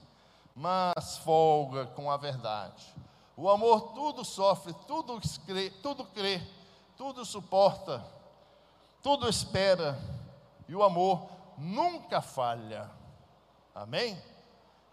mas 0.58 1.18
folga 1.18 1.86
com 1.86 2.10
a 2.10 2.16
verdade. 2.16 2.92
O 3.36 3.48
amor 3.48 3.92
tudo 3.92 4.24
sofre, 4.24 4.74
tudo 4.88 5.20
crê, 5.46 5.70
tudo 5.70 6.04
crê, 6.06 6.42
tudo 6.96 7.24
suporta, 7.24 8.04
tudo 9.00 9.28
espera, 9.28 9.96
e 10.66 10.74
o 10.74 10.82
amor 10.82 11.28
nunca 11.58 12.20
falha. 12.20 12.90
Amém? 13.74 14.20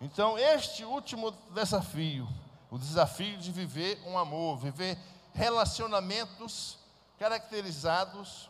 Então, 0.01 0.38
este 0.38 0.84
último 0.84 1.32
desafio, 1.54 2.28
o 2.69 2.78
desafio 2.78 3.38
de 3.38 3.51
viver 3.51 4.01
um 4.06 4.17
amor, 4.17 4.58
viver 4.58 4.97
relacionamentos 5.34 6.78
caracterizados 7.17 8.49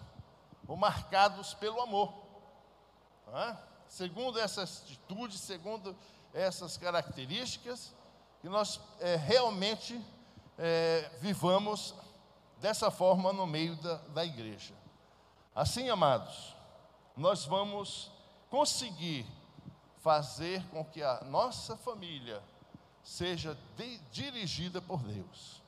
ou 0.67 0.75
marcados 0.75 1.53
pelo 1.53 1.81
amor. 1.81 2.13
Segundo 3.87 4.39
essa 4.39 4.63
atitude, 4.63 5.37
segundo 5.37 5.95
essas 6.33 6.77
características 6.77 7.93
e 8.43 8.49
nós 8.49 8.79
é, 8.99 9.15
realmente 9.15 9.99
é, 10.57 11.09
vivamos 11.19 11.93
dessa 12.59 12.89
forma 12.89 13.31
no 13.31 13.45
meio 13.45 13.75
da, 13.77 13.95
da 14.09 14.25
igreja. 14.25 14.73
Assim, 15.53 15.89
amados, 15.89 16.54
nós 17.15 17.45
vamos 17.45 18.11
conseguir 18.49 19.25
fazer 19.99 20.63
com 20.67 20.83
que 20.83 21.01
a 21.01 21.21
nossa 21.25 21.75
família 21.77 22.41
seja 23.03 23.57
de, 23.77 23.97
dirigida 24.11 24.81
por 24.81 25.01
Deus. 25.01 25.61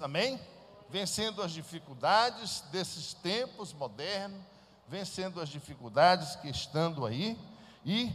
amém? 0.00 0.40
Vencendo 0.88 1.42
as 1.42 1.52
dificuldades 1.52 2.60
desses 2.70 3.14
tempos 3.14 3.72
modernos, 3.72 4.42
vencendo 4.86 5.40
as 5.40 5.48
dificuldades 5.48 6.36
que 6.36 6.48
estando 6.48 7.06
aí 7.06 7.38
e 7.84 8.12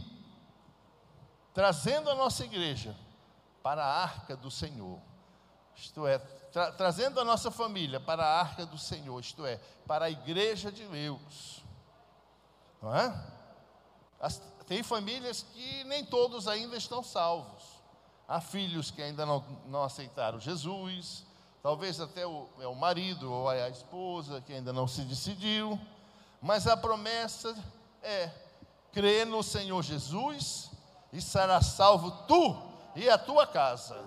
trazendo 1.52 2.08
a 2.08 2.14
nossa 2.14 2.44
igreja 2.44 2.96
para 3.62 3.84
a 3.84 4.02
arca 4.02 4.36
do 4.36 4.50
Senhor. 4.50 5.00
Isto 5.74 6.06
é, 6.06 6.18
tra 6.18 6.72
trazendo 6.72 7.20
a 7.20 7.24
nossa 7.24 7.50
família 7.50 8.00
para 8.00 8.24
a 8.24 8.40
arca 8.40 8.64
do 8.64 8.78
Senhor, 8.78 9.20
isto 9.20 9.44
é, 9.44 9.56
para 9.86 10.06
a 10.06 10.10
igreja 10.10 10.70
de 10.70 10.86
Deus. 10.86 11.64
Não 12.82 12.94
é? 12.94 13.14
As, 14.20 14.40
tem 14.66 14.82
famílias 14.82 15.42
que 15.54 15.84
nem 15.84 16.04
todos 16.04 16.46
ainda 16.46 16.76
estão 16.76 17.02
salvos. 17.02 17.62
Há 18.28 18.40
filhos 18.40 18.90
que 18.90 19.02
ainda 19.02 19.24
não, 19.24 19.42
não 19.66 19.82
aceitaram 19.82 20.38
Jesus, 20.38 21.24
talvez 21.62 21.98
até 21.98 22.26
o, 22.26 22.46
é 22.60 22.66
o 22.66 22.74
marido 22.74 23.32
ou 23.32 23.48
a 23.48 23.68
esposa 23.70 24.42
que 24.42 24.52
ainda 24.52 24.72
não 24.72 24.86
se 24.86 25.00
decidiu, 25.02 25.80
mas 26.40 26.66
a 26.66 26.76
promessa 26.76 27.56
é 28.02 28.30
crer 28.92 29.26
no 29.26 29.42
Senhor 29.42 29.82
Jesus 29.82 30.70
e 31.12 31.20
será 31.22 31.62
salvo 31.62 32.10
tu 32.26 32.56
e 32.94 33.08
a 33.08 33.16
tua 33.16 33.46
casa. 33.46 33.98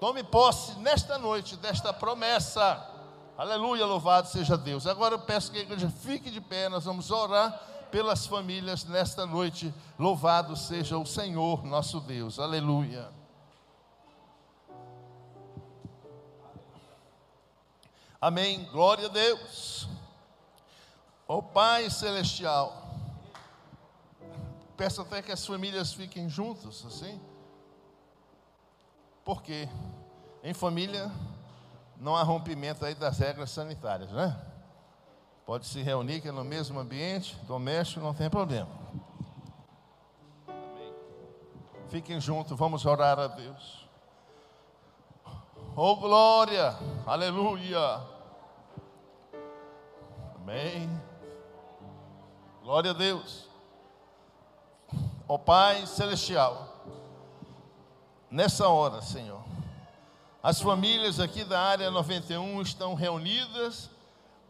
Tome 0.00 0.24
posse 0.24 0.72
nesta 0.78 1.18
noite 1.18 1.56
desta 1.56 1.92
promessa. 1.92 2.90
Aleluia, 3.36 3.84
louvado 3.84 4.28
seja 4.28 4.56
Deus. 4.56 4.86
Agora 4.86 5.14
eu 5.14 5.18
peço 5.18 5.52
que 5.52 5.58
a 5.58 5.62
igreja 5.62 5.90
fique 5.90 6.30
de 6.30 6.40
pé, 6.40 6.68
nós 6.68 6.84
vamos 6.84 7.10
orar 7.10 7.73
pelas 7.94 8.26
famílias 8.26 8.84
nesta 8.86 9.24
noite. 9.24 9.72
Louvado 9.96 10.56
seja 10.56 10.98
o 10.98 11.06
Senhor, 11.06 11.62
nosso 11.62 12.00
Deus. 12.00 12.40
Aleluia. 12.40 13.08
Amém. 18.20 18.64
Glória 18.72 19.06
a 19.06 19.08
Deus. 19.08 19.88
Ó 21.28 21.40
Pai 21.40 21.88
celestial, 21.88 22.96
Peço 24.76 25.02
até 25.02 25.22
que 25.22 25.30
as 25.30 25.46
famílias 25.46 25.92
fiquem 25.92 26.28
juntas, 26.28 26.84
assim. 26.84 27.20
Porque 29.24 29.68
em 30.42 30.52
família 30.52 31.12
não 31.96 32.16
há 32.16 32.24
rompimento 32.24 32.84
aí 32.84 32.96
das 32.96 33.18
regras 33.20 33.52
sanitárias, 33.52 34.10
né? 34.10 34.53
Pode 35.46 35.66
se 35.66 35.82
reunir 35.82 36.20
que 36.20 36.28
é 36.28 36.32
no 36.32 36.44
mesmo 36.44 36.80
ambiente 36.80 37.36
doméstico, 37.46 38.00
não 38.00 38.14
tem 38.14 38.30
problema. 38.30 38.68
Fiquem 41.88 42.18
juntos, 42.18 42.58
vamos 42.58 42.86
orar 42.86 43.18
a 43.18 43.26
Deus. 43.26 43.88
Oh 45.76 45.96
glória, 45.96 46.76
aleluia. 47.06 48.00
Amém. 50.36 50.88
Glória 52.62 52.92
a 52.92 52.94
Deus. 52.94 53.48
Ó 55.28 55.34
oh, 55.34 55.38
Pai 55.38 55.86
Celestial, 55.86 56.68
nessa 58.30 58.68
hora, 58.68 59.00
Senhor, 59.02 59.42
as 60.42 60.60
famílias 60.60 61.18
aqui 61.18 61.44
da 61.44 61.60
área 61.60 61.90
91 61.90 62.60
estão 62.60 62.94
reunidas, 62.94 63.90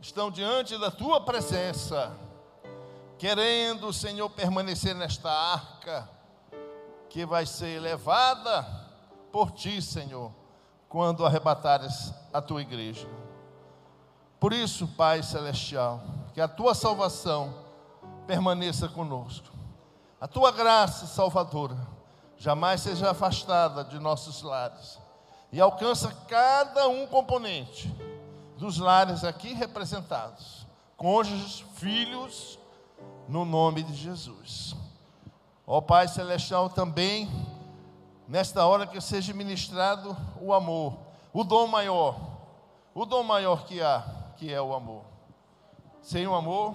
estão 0.00 0.30
diante 0.30 0.78
da 0.78 0.90
Tua 0.90 1.20
presença, 1.20 2.12
querendo, 3.18 3.92
Senhor, 3.92 4.28
permanecer 4.30 4.94
nesta 4.94 5.30
arca 5.30 6.09
que 7.09 7.24
vai 7.24 7.46
ser 7.46 7.80
levada 7.80 8.66
por 9.33 9.50
Ti, 9.52 9.80
Senhor, 9.80 10.33
quando 10.88 11.24
arrebatares 11.24 12.12
a 12.33 12.40
Tua 12.40 12.62
igreja. 12.62 13.09
Por 14.38 14.52
isso, 14.52 14.87
Pai 14.88 15.22
Celestial, 15.22 16.02
que 16.35 16.40
a 16.40 16.48
Tua 16.48 16.74
salvação 16.74 17.54
permaneça 18.26 18.88
conosco. 18.88 19.48
A 20.20 20.26
Tua 20.26 20.50
graça 20.50 21.07
salvadora 21.07 21.76
jamais 22.37 22.80
seja 22.80 23.11
afastada 23.11 23.85
de 23.85 23.98
nossos 23.98 24.42
lares 24.42 24.98
e 25.52 25.61
alcança 25.61 26.14
cada 26.28 26.88
um 26.88 27.07
componente 27.07 27.94
dos 28.56 28.78
lares 28.78 29.24
aqui 29.24 29.52
representados, 29.52 30.66
cônjuges, 30.96 31.60
filhos, 31.74 32.58
no 33.28 33.44
nome 33.44 33.82
de 33.82 33.94
Jesus. 33.94 34.76
Ó 35.66 35.80
Pai 35.80 36.08
Celestial, 36.08 36.68
também, 36.70 37.28
nesta 38.28 38.66
hora 38.66 38.86
que 38.86 39.00
seja 39.00 39.32
ministrado 39.32 40.16
o 40.40 40.52
amor, 40.52 40.98
o 41.32 41.42
dom 41.42 41.66
maior, 41.66 42.18
o 42.94 43.04
dom 43.04 43.22
maior 43.22 43.64
que 43.64 43.80
há, 43.80 44.04
que 44.36 44.52
é 44.52 44.60
o 44.60 44.74
amor. 44.74 45.04
Sem 46.00 46.26
o 46.26 46.34
amor, 46.34 46.74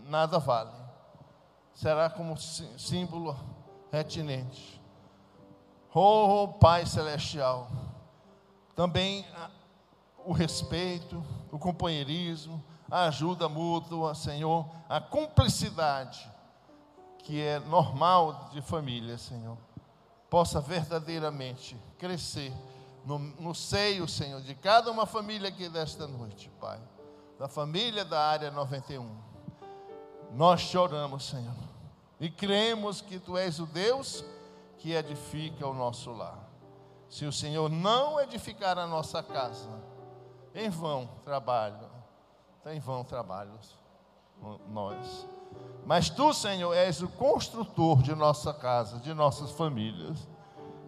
nada 0.00 0.38
vale. 0.38 0.70
Será 1.74 2.08
como 2.08 2.36
símbolo 2.38 3.36
retinente. 3.92 4.80
Oh, 5.92 6.48
Pai 6.48 6.84
Celestial, 6.84 7.68
também 8.74 9.24
o 10.26 10.32
respeito, 10.32 11.24
o 11.52 11.58
companheirismo, 11.58 12.62
a 12.90 13.04
ajuda 13.04 13.48
mútua, 13.48 14.14
Senhor, 14.14 14.68
a 14.88 15.00
cumplicidade 15.00 16.30
que 17.18 17.40
é 17.40 17.58
normal 17.58 18.50
de 18.52 18.60
família, 18.60 19.18
Senhor, 19.18 19.56
possa 20.28 20.60
verdadeiramente 20.60 21.76
crescer 21.98 22.52
no, 23.04 23.18
no 23.18 23.54
seio, 23.54 24.06
Senhor, 24.06 24.40
de 24.40 24.54
cada 24.54 24.90
uma 24.90 25.06
família 25.06 25.48
aqui 25.48 25.68
desta 25.68 26.06
noite, 26.06 26.50
Pai, 26.60 26.80
da 27.38 27.48
família 27.48 28.04
da 28.04 28.20
área 28.20 28.50
91. 28.50 29.08
Nós 30.32 30.60
choramos, 30.60 31.26
Senhor, 31.26 31.54
e 32.20 32.28
cremos 32.28 33.00
que 33.00 33.18
Tu 33.18 33.36
és 33.36 33.58
o 33.58 33.66
Deus 33.66 34.24
que 34.78 34.92
edifica 34.92 35.66
o 35.66 35.74
nosso 35.74 36.12
lar. 36.12 36.48
Se 37.08 37.24
o 37.24 37.32
Senhor 37.32 37.68
não 37.70 38.20
edificar 38.20 38.78
a 38.78 38.86
nossa 38.86 39.22
casa, 39.22 39.70
em 40.56 40.70
vão 40.70 41.08
trabalho, 41.24 41.90
em 42.66 42.80
vão 42.80 43.04
trabalhos 43.04 43.76
nós. 44.68 45.28
Mas 45.84 46.10
tu, 46.10 46.32
Senhor, 46.32 46.74
és 46.74 47.00
o 47.02 47.08
construtor 47.08 48.02
de 48.02 48.14
nossa 48.14 48.52
casa, 48.52 48.98
de 48.98 49.14
nossas 49.14 49.52
famílias. 49.52 50.26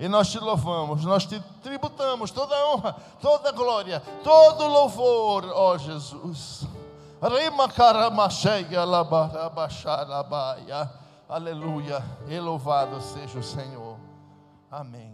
E 0.00 0.08
nós 0.08 0.30
te 0.30 0.38
louvamos, 0.38 1.04
nós 1.04 1.26
te 1.26 1.40
tributamos 1.62 2.30
toda 2.30 2.54
a 2.56 2.72
honra, 2.72 2.96
toda 3.20 3.48
a 3.48 3.52
glória, 3.52 4.00
todo 4.22 4.64
o 4.64 4.68
louvor, 4.68 5.50
ó 5.52 5.76
Jesus. 5.76 6.66
Aleluia. 11.28 12.02
E 12.28 12.38
louvado 12.38 13.00
seja 13.02 13.38
o 13.38 13.42
Senhor. 13.42 13.98
Amém. 14.70 15.07